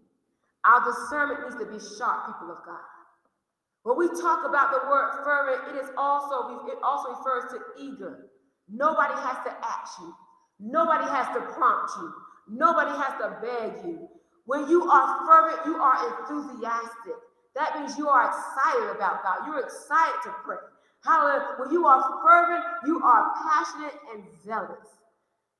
[0.65, 2.85] Our discernment needs to be sharp, people of God.
[3.83, 8.29] When we talk about the word fervent, it is also it also refers to eager.
[8.69, 10.13] Nobody has to ask you.
[10.59, 12.13] Nobody has to prompt you.
[12.49, 14.07] Nobody has to beg you.
[14.45, 17.17] When you are fervent, you are enthusiastic.
[17.55, 19.45] That means you are excited about God.
[19.45, 20.57] You're excited to pray.
[21.03, 21.55] Hallelujah.
[21.59, 24.87] When you are fervent, you are passionate and zealous.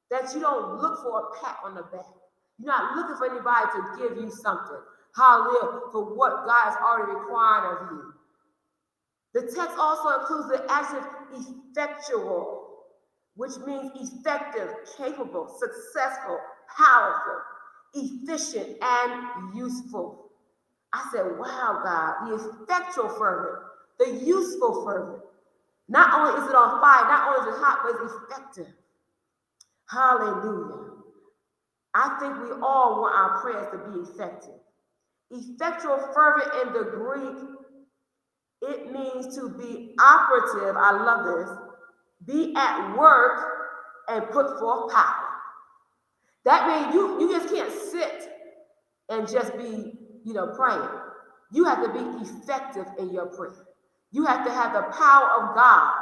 [0.10, 2.06] That you don't look for a pat on the back.
[2.60, 4.82] You're not looking for anybody to give you something.
[5.16, 5.82] Hallelujah.
[5.92, 8.14] For what God has already required of you.
[9.34, 11.08] The text also includes the adjective
[11.72, 12.68] effectual,
[13.36, 16.38] which means effective, capable, successful,
[16.78, 17.39] powerful,
[17.94, 20.20] efficient, and useful.
[20.94, 23.64] I said, wow, God, the effectual fervent,
[24.00, 25.24] the useful fervent.
[25.88, 28.74] Not only is it on fire, not only is it hot, but it's effective.
[29.89, 30.92] Hallelujah.
[31.94, 34.60] I think we all want our prayers to be effective.
[35.32, 37.38] Effectual fervent in the Greek,
[38.62, 40.76] it means to be operative.
[40.78, 41.58] I love this.
[42.26, 43.39] Be at work
[44.08, 45.28] and put forth power.
[46.46, 48.30] That means you, you just can't sit
[49.10, 50.89] and just be, you know, praying.
[51.51, 53.53] You have to be effective in your prayer.
[54.11, 55.93] You have to have the power of God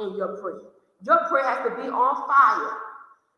[0.00, 0.60] in your prayer.
[1.06, 2.76] Your prayer has to be on fire.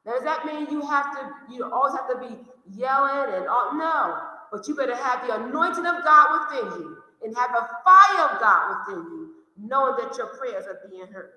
[0.05, 2.39] Now, does that mean you have to, you always have to be
[2.77, 3.75] yelling and all?
[3.75, 4.19] No,
[4.53, 8.41] but you better have the anointing of God within you and have the fire of
[8.41, 11.31] God within you, knowing that your prayers are being heard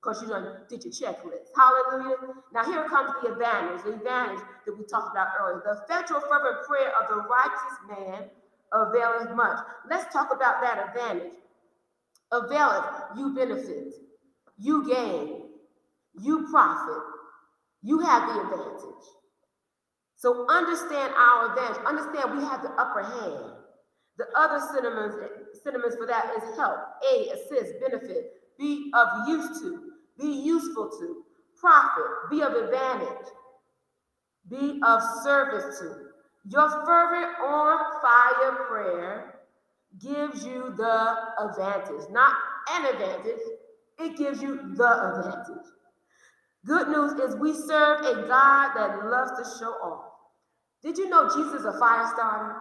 [0.00, 1.50] because you done did your checklist.
[1.56, 2.16] Hallelujah.
[2.52, 5.62] Now here comes the advantage, the advantage that we talked about earlier.
[5.64, 8.30] The effectual fervent prayer of the righteous man
[8.72, 9.58] availeth much.
[9.90, 11.32] Let's talk about that advantage.
[12.32, 13.94] Availeth, you benefit,
[14.58, 15.42] you gain,
[16.20, 17.02] you profit,
[17.82, 19.04] you have the advantage.
[20.16, 21.84] So understand our advantage.
[21.86, 23.52] Understand we have the upper hand.
[24.18, 25.14] The other synonyms,
[25.62, 26.76] synonyms for that is help,
[27.10, 29.87] aid, assist, benefit, be of use to,
[30.18, 31.24] be useful to,
[31.58, 33.26] profit, be of advantage,
[34.48, 35.94] be of service to.
[36.50, 39.40] Your fervent on fire prayer
[40.00, 42.34] gives you the advantage, not
[42.70, 43.40] an advantage,
[43.98, 45.66] it gives you the advantage.
[46.66, 50.04] Good news is we serve a God that loves to show off.
[50.82, 52.56] Did you know Jesus a fire starter?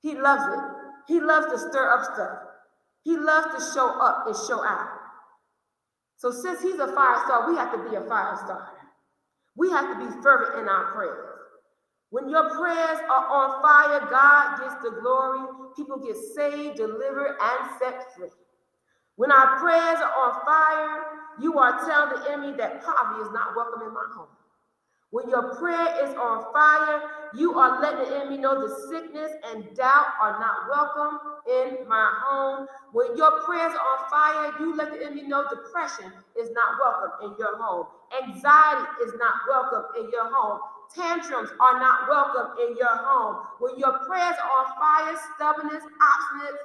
[0.00, 1.12] He loves it.
[1.12, 2.38] He loves to stir up stuff.
[3.04, 4.95] He loves to show up and show out.
[6.16, 8.72] So since he's a fire star, we have to be a fire star.
[9.56, 11.36] We have to be fervent in our prayers.
[12.10, 15.72] When your prayers are on fire, God gets the glory.
[15.76, 18.28] People get saved, delivered, and set free.
[19.16, 21.04] When our prayers are on fire,
[21.40, 24.28] you are telling the enemy that poverty is not welcome in my home.
[25.10, 27.00] When your prayer is on fire,
[27.34, 32.10] you are letting the enemy know the sickness and doubt are not welcome in my
[32.26, 32.66] home.
[32.92, 37.30] When your prayers are on fire, you let the enemy know depression is not welcome
[37.30, 37.86] in your home.
[38.20, 40.58] Anxiety is not welcome in your home.
[40.94, 43.46] Tantrums are not welcome in your home.
[43.60, 46.58] When your prayers are on fire, stubbornness, obstinance,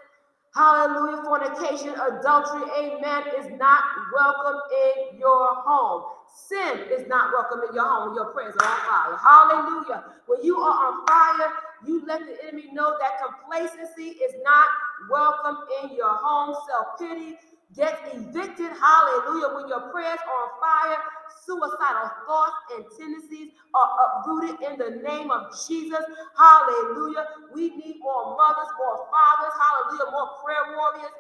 [0.54, 1.24] Hallelujah.
[1.24, 3.84] Fornication, adultery, amen, is not
[4.14, 6.04] welcome in your home.
[6.50, 9.18] Sin is not welcome in your home your prayers are on fire.
[9.18, 10.04] Hallelujah.
[10.28, 11.54] When you are on fire,
[11.86, 14.68] you let the enemy know that complacency is not
[15.10, 16.56] welcome in your home.
[16.68, 17.38] Self pity
[17.76, 18.72] gets evicted.
[18.76, 19.56] Hallelujah.
[19.56, 21.00] When your prayers are on fire,
[21.46, 26.04] suicidal thoughts and tendencies are uprooted in the name of Jesus.
[26.38, 27.26] Hallelujah.
[27.54, 29.56] We need more mothers, more fathers.
[29.56, 30.12] Hallelujah.
[30.12, 31.12] More prayer warriors.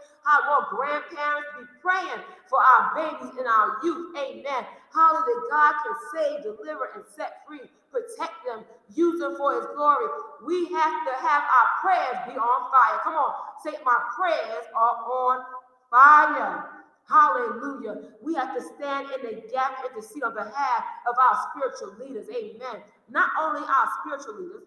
[0.48, 4.16] More grandparents be praying for our babies and our youth.
[4.18, 4.66] Amen.
[4.94, 5.48] Hallelujah.
[5.50, 7.64] God can save, deliver, and set free.
[7.92, 8.64] Protect them.
[8.96, 10.08] Use them for his glory.
[10.46, 13.00] We have to have our prayers be on fire.
[13.04, 13.34] Come on.
[13.64, 15.44] Say, my prayers are on
[15.90, 16.71] fire.
[17.12, 18.16] Hallelujah.
[18.24, 22.00] We have to stand in the gap and to see on behalf of our spiritual
[22.00, 22.28] leaders.
[22.32, 22.82] Amen.
[23.10, 24.64] Not only our spiritual leaders,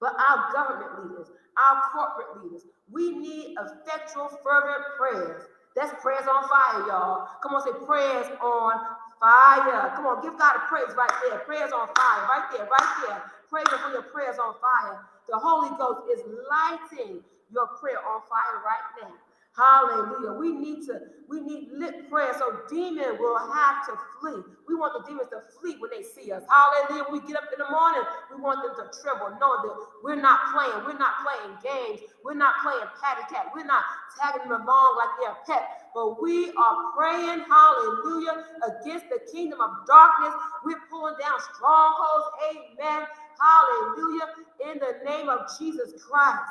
[0.00, 2.62] but our government leaders, our corporate leaders.
[2.90, 5.42] We need effectual, fervent prayers.
[5.74, 7.28] That's prayers on fire, y'all.
[7.42, 8.72] Come on, say prayers on
[9.20, 9.92] fire.
[9.96, 11.40] Come on, give God a praise right there.
[11.40, 13.22] Prayers on fire, right there, right there.
[13.50, 15.04] Praise for your prayers on fire.
[15.28, 17.20] The Holy Ghost is lighting
[17.52, 19.12] your prayer on fire right now.
[19.56, 20.36] Hallelujah.
[20.36, 24.42] We need to, we need lit prayer so demons will have to flee.
[24.68, 26.44] We want the demons to flee when they see us.
[26.44, 27.08] Hallelujah.
[27.08, 30.20] When we get up in the morning, we want them to tremble, knowing that we're
[30.20, 30.84] not playing.
[30.84, 32.04] We're not playing games.
[32.22, 33.48] We're not playing patty cat.
[33.56, 33.80] We're not
[34.20, 35.88] tagging them along like they're a pet.
[35.94, 40.36] But we are praying, hallelujah, against the kingdom of darkness.
[40.64, 42.28] We're pulling down strongholds.
[42.52, 43.08] Amen.
[43.40, 44.28] Hallelujah.
[44.68, 46.44] In the name of Jesus Christ.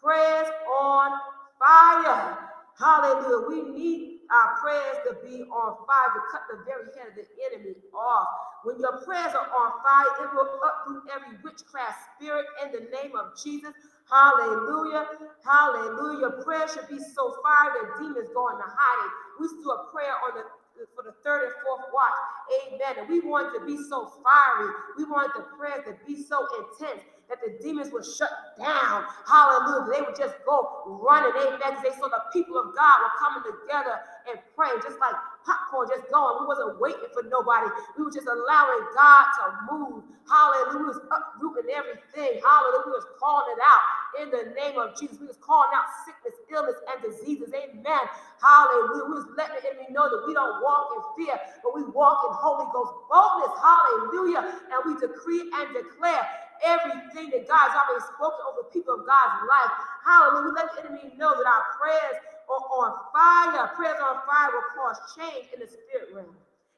[0.00, 0.46] Prayers
[0.78, 1.18] on
[1.58, 2.51] fire.
[2.78, 3.48] Hallelujah.
[3.48, 7.26] We need our prayers to be on fire to cut the very head of the
[7.52, 8.28] enemy off.
[8.64, 13.12] When your prayers are on fire, it will uproot every witchcraft spirit in the name
[13.12, 13.72] of Jesus.
[14.08, 15.04] Hallelujah.
[15.44, 16.42] Hallelujah.
[16.44, 19.12] Prayer should be so fire that demons go into hiding.
[19.40, 20.44] We do a prayer on the
[20.96, 22.18] for the third and fourth watch.
[22.66, 23.04] Amen.
[23.04, 24.72] And we want to be so fiery.
[24.96, 28.28] We want the prayers to be so intense that the demons would shut
[28.60, 29.08] down.
[29.24, 29.88] Hallelujah.
[29.88, 31.32] They would just go running.
[31.32, 31.80] Amen.
[31.80, 33.96] They saw the people of God were coming together
[34.28, 35.16] and praying, just like
[35.48, 36.44] popcorn just going.
[36.44, 37.72] We wasn't waiting for nobody.
[37.96, 40.04] We were just allowing God to move.
[40.28, 40.76] Hallelujah.
[40.76, 42.44] We was uprooting everything.
[42.44, 42.84] Hallelujah.
[42.84, 43.84] We was calling it out
[44.20, 45.16] in the name of Jesus.
[45.16, 47.48] We was calling out sickness, illness, and diseases.
[47.56, 48.04] Amen.
[48.44, 49.08] Hallelujah.
[49.08, 52.28] We was letting the enemy know that we don't walk in fear, but we walk
[52.28, 53.56] in Holy Ghost boldness.
[53.56, 54.42] Hallelujah.
[54.68, 56.22] And we decree and declare
[56.64, 59.72] everything that God's already spoken over people of God's life.
[60.06, 60.54] Hallelujah.
[60.54, 63.68] Let the enemy know that our prayers are on fire.
[63.74, 66.34] Prayers on fire will cause change in the spirit realm.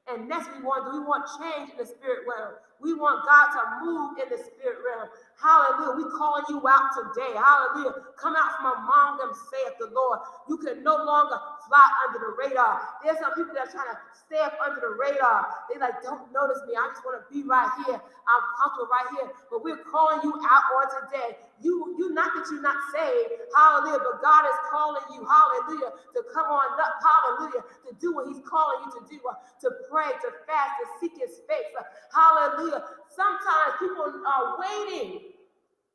[0.09, 2.61] And next we want do we want change in the spirit realm.
[2.81, 5.09] We want God to move in the spirit realm.
[5.41, 5.97] Hallelujah.
[5.99, 7.35] We calling you out today.
[7.37, 7.95] Hallelujah.
[8.17, 10.21] Come out from among them, saith the Lord.
[10.49, 11.37] You can no longer
[11.69, 12.81] fly under the radar.
[13.03, 15.47] There's some people that are trying to stay up under the radar.
[15.69, 16.75] They like, don't notice me.
[16.79, 17.99] I just want to be right here.
[17.99, 19.29] I'm comfortable right here.
[19.51, 21.37] But we're calling you out on today.
[21.63, 26.21] You, you not that you're not saved, hallelujah, but God is calling you, hallelujah, to
[26.35, 29.33] come on up, hallelujah, to do what He's calling you to do, uh,
[29.65, 31.73] to pray, to fast, to seek His face,
[32.13, 32.85] hallelujah.
[33.09, 35.24] Sometimes people are waiting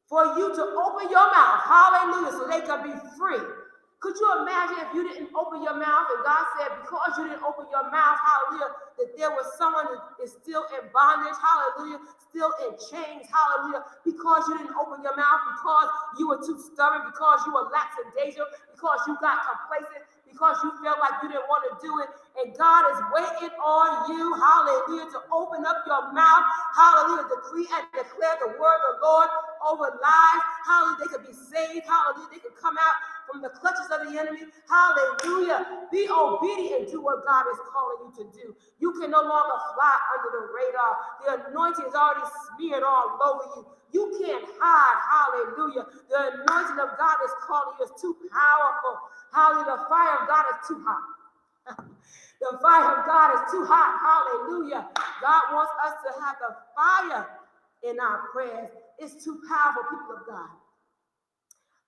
[0.10, 3.46] for you to open your mouth, hallelujah, so they can be free.
[4.02, 7.44] Could you imagine if you didn't open your mouth and God said, because you didn't
[7.44, 12.50] open your mouth, hallelujah, that there was someone that is still in bondage, hallelujah, still
[12.64, 15.88] in chains, hallelujah, because you didn't open your mouth, because
[16.18, 20.98] you were too stubborn, because you were lackadaisical, because you got complacent, because you felt
[21.04, 22.10] like you didn't want to do it.
[22.40, 27.84] And God is waiting on you, hallelujah, to open up your mouth, hallelujah, decree and
[27.92, 29.28] declare the word of the Lord
[29.66, 32.98] over lives, hallelujah, they could be saved, hallelujah, they could come out
[33.30, 34.50] from the clutches of the enemy.
[34.66, 35.86] Hallelujah.
[35.92, 38.56] Be obedient to what God is calling you to do.
[38.80, 40.92] You can no longer fly under the radar.
[41.22, 43.62] The anointing is already smeared all over you.
[43.94, 45.00] You can't hide.
[45.06, 45.86] Hallelujah.
[46.10, 47.86] The anointing of God is calling you.
[47.86, 48.98] It's too powerful.
[49.34, 49.78] Hallelujah.
[49.78, 51.06] The fire of God is too hot.
[52.42, 53.94] the fire of God is too hot.
[54.02, 54.88] Hallelujah.
[55.22, 57.28] God wants us to have the fire
[57.84, 58.70] in our prayers.
[59.00, 60.50] It's too powerful, people of God.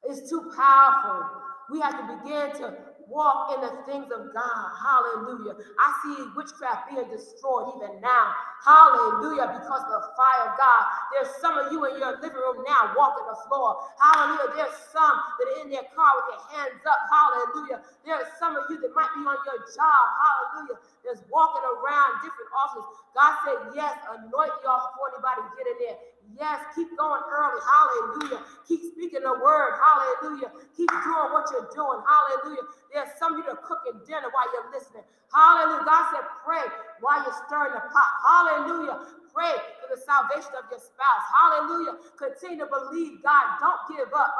[0.06, 1.28] It's too powerful.
[1.72, 2.74] We have to begin to
[3.10, 4.66] walk in the things of God.
[4.80, 5.54] Hallelujah.
[5.80, 8.34] I see witchcraft being destroyed even now.
[8.66, 9.60] Hallelujah.
[9.60, 10.84] Because of the fire of God.
[11.14, 13.82] There's some of you in your living room now walking the floor.
[14.00, 14.56] Hallelujah.
[14.56, 17.02] There's some that are in their car with their hands up.
[17.12, 17.80] Hallelujah.
[18.08, 20.06] There's some of you that might be on your job.
[20.24, 20.80] Hallelujah.
[21.04, 22.88] There's walking around different offices.
[23.16, 26.00] God said, Yes, anoint y'all before anybody get in there.
[26.40, 27.62] Yes, keep going early.
[27.64, 28.42] Hallelujah.
[28.68, 29.80] Keep speaking the word.
[29.80, 30.52] Hallelujah.
[30.78, 32.00] Keep doing what you're doing.
[32.06, 32.66] Hallelujah.
[32.94, 35.04] There's some of you that are cooking dinner while you're listening.
[35.34, 35.86] Hallelujah.
[35.86, 36.66] God said, pray
[37.02, 38.12] while you're stirring the pot.
[38.28, 38.98] Hallelujah.
[39.34, 41.26] Pray for the salvation of your spouse.
[41.34, 41.96] Hallelujah.
[42.20, 43.46] Continue to believe God.
[43.60, 44.34] Don't give up.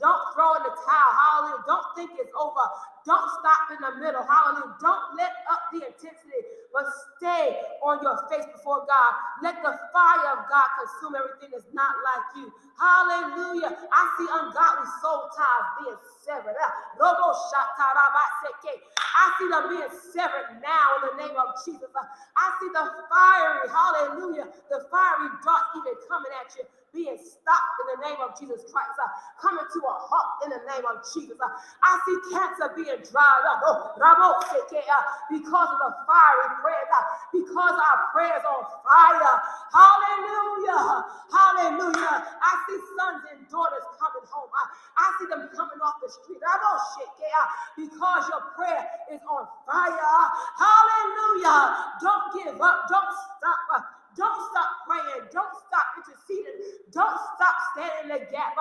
[0.00, 1.12] Don't throw in the towel.
[1.14, 1.64] Hallelujah.
[1.68, 2.64] Don't think it's over.
[3.06, 4.22] Don't stop in the middle.
[4.24, 4.76] Hallelujah.
[4.80, 6.40] Don't let up the intensity,
[6.72, 6.84] but
[7.16, 9.12] stay on your face before God.
[9.42, 12.52] Let the fire of God consume everything that's not like you.
[12.78, 13.72] Hallelujah.
[13.74, 16.54] I see ungodly soul ties being severed.
[16.60, 16.72] Ah,
[19.16, 21.90] I see them being severed now in the name of Jesus.
[21.96, 27.76] Ah, I see the fiery, hallelujah, the fiery dart even coming at you being stopped
[27.84, 31.04] in the name of Jesus Christ, uh, coming to a halt in the name of
[31.04, 31.36] Jesus.
[31.36, 31.52] Uh,
[31.84, 37.76] I see cancer being dried up oh, uh, because of the fiery prayers, uh, because
[37.76, 39.34] our prayers on fire.
[39.68, 41.04] Hallelujah.
[41.28, 42.14] Hallelujah.
[42.24, 44.48] I see sons and daughters coming home.
[44.48, 44.66] Uh,
[44.96, 46.40] I see them coming off the street.
[46.40, 50.18] Uh, because your prayer is on fire.
[50.56, 51.94] Hallelujah.
[52.00, 52.88] Don't give up.
[52.88, 53.97] Don't stop.
[54.18, 55.30] Don't stop praying.
[55.30, 56.58] Don't stop interceding.
[56.90, 58.58] Don't stop standing in the gap.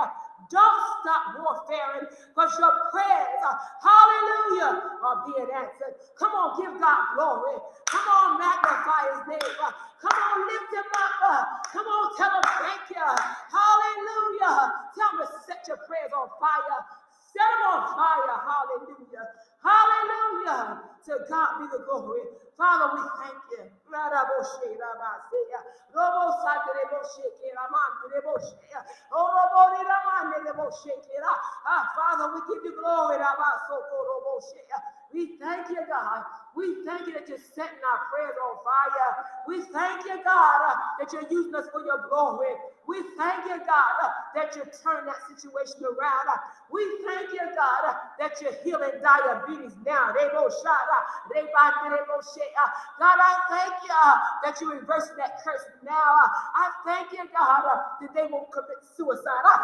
[0.54, 3.42] Don't stop warfaring because your prayers,
[3.82, 5.98] hallelujah, are being answered.
[6.22, 7.58] Come on, give God glory.
[7.90, 9.56] Come on, magnify his name.
[9.58, 10.90] Come on, lift him
[11.26, 11.66] up.
[11.74, 13.08] Come on, tell him thank you.
[13.50, 14.58] Hallelujah.
[14.94, 16.80] Tell him to set your prayers on fire.
[17.34, 18.38] Set them on fire.
[18.46, 19.26] Hallelujah.
[19.64, 20.82] Hallelujah.
[21.08, 22.22] To God be the glory.
[22.58, 23.64] Father, we thank you.
[31.66, 33.18] Ah, Father, we give you glory.
[35.14, 36.24] We thank you, God.
[36.56, 39.26] We thank you that you're setting our prayers on fire.
[39.48, 42.50] We thank you, God, uh, that you're using us for your glory.
[42.88, 46.26] We thank you, God, uh, that you're turning that situation around.
[46.72, 50.14] We thank you, God, uh, that you're healing diabetes now.
[50.18, 50.34] God,
[53.22, 56.16] I thank you uh, that you're reversing that curse now.
[56.56, 59.46] I thank you, God, uh, that they won't commit suicide.
[59.46, 59.58] Uh,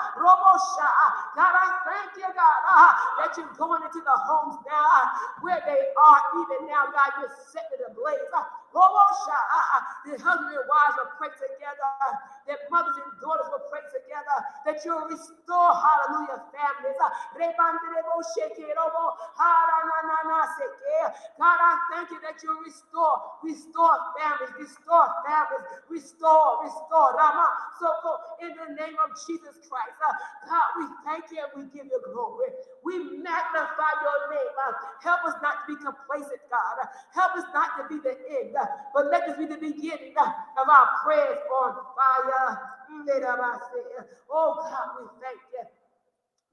[1.35, 5.09] God, I thank you, God, that you're going into the homes now
[5.41, 6.91] where they are even now.
[6.93, 8.29] God, you're setting it ablaze.
[8.35, 11.93] Uh, Uh, the husband and wives will pray together,
[12.49, 16.97] that mothers and daughters will pray together, that you'll restore, hallelujah, families.
[21.39, 27.13] God, I thank you that you'll restore, restore families, restore families, restore, restore.
[27.79, 27.89] So
[28.41, 30.13] in the name of Jesus Christ, uh,
[30.49, 32.49] God, we thank you and we give you glory.
[32.83, 34.55] We magnify your name.
[34.55, 36.77] Uh, help us not to be complacent, God.
[37.13, 38.62] Help us not to be the end, uh,
[38.93, 42.59] but let this be the beginning uh, of our prayers on fire.
[44.31, 45.63] Oh God, we thank you.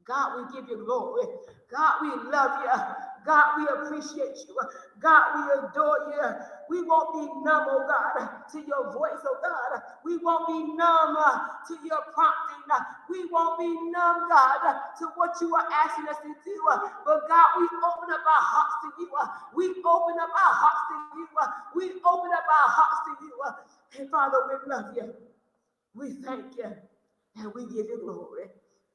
[0.06, 1.26] God, we give you glory.
[1.70, 3.09] God, we love you.
[3.24, 4.56] God, we appreciate you.
[5.00, 6.24] God, we adore you.
[6.70, 9.82] We won't be numb, oh God, to your voice, oh God.
[10.04, 12.64] We won't be numb uh, to your prompting.
[12.70, 14.62] Uh, we won't be numb, God,
[15.00, 16.56] to what you are asking us to do.
[16.70, 19.08] Uh, but God, we open up our hearts to you.
[19.54, 21.28] We open up our hearts to you.
[21.74, 23.34] We open up our hearts to you.
[23.98, 25.14] And Father, we love you.
[25.94, 26.72] We thank you.
[27.36, 28.48] And we give you glory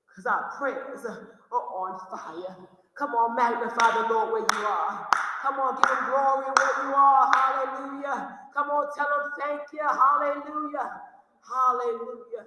[0.07, 2.55] because our prayers are on fire.
[2.95, 5.07] Come on, magnify the Lord where you are.
[5.41, 7.31] Come on, give him glory where you are.
[7.33, 8.39] Hallelujah.
[8.53, 9.81] Come on, tell him thank you.
[9.83, 11.01] Hallelujah.
[11.43, 12.45] Hallelujah.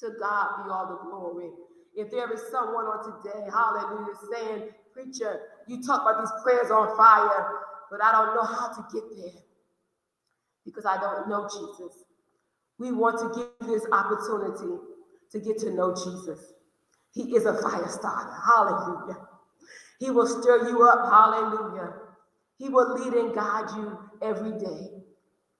[0.00, 1.50] To God be all the glory.
[1.96, 4.62] If there is someone on today, hallelujah, saying,
[4.94, 7.60] Preacher, you talk about these prayers on fire,
[7.90, 9.42] but I don't know how to get there
[10.64, 12.04] because I don't know Jesus.
[12.78, 14.78] We want to give this opportunity
[15.32, 16.52] to get to know Jesus.
[17.12, 18.34] He is a fire starter.
[18.46, 19.28] Hallelujah.
[20.00, 21.08] He will stir you up.
[21.12, 21.92] Hallelujah.
[22.58, 24.88] He will lead and guide you every day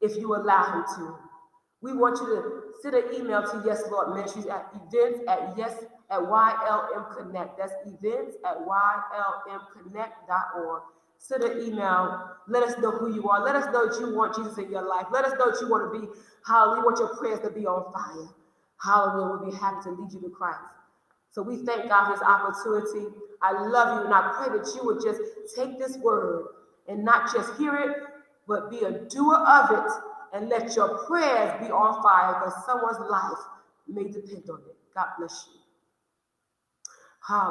[0.01, 1.15] if you allow him to.
[1.83, 5.85] We want you to send an email to Yes Lord Ministries at events at yes
[6.11, 7.57] at YLM Connect.
[7.59, 10.83] That's events at YLMconnect.org.
[11.19, 12.31] Send an email.
[12.49, 13.45] Let us know who you are.
[13.45, 15.07] Let us know that you want Jesus in your life.
[15.13, 16.15] Let us know that you want to be, you
[16.49, 18.29] want your prayers to be on fire.
[18.83, 19.39] Hallelujah.
[19.39, 20.59] We'll be happy to lead you to Christ.
[21.31, 23.15] So we thank God for this opportunity.
[23.43, 25.21] I love you, and I pray that you would just
[25.57, 26.47] take this word
[26.89, 27.97] and not just hear it,
[28.49, 29.93] but be a doer of it
[30.35, 33.39] and let your prayers be on fire because someone's life
[33.89, 34.77] may depend on it.
[34.95, 35.61] God bless you.
[37.27, 37.49] Hallelujah.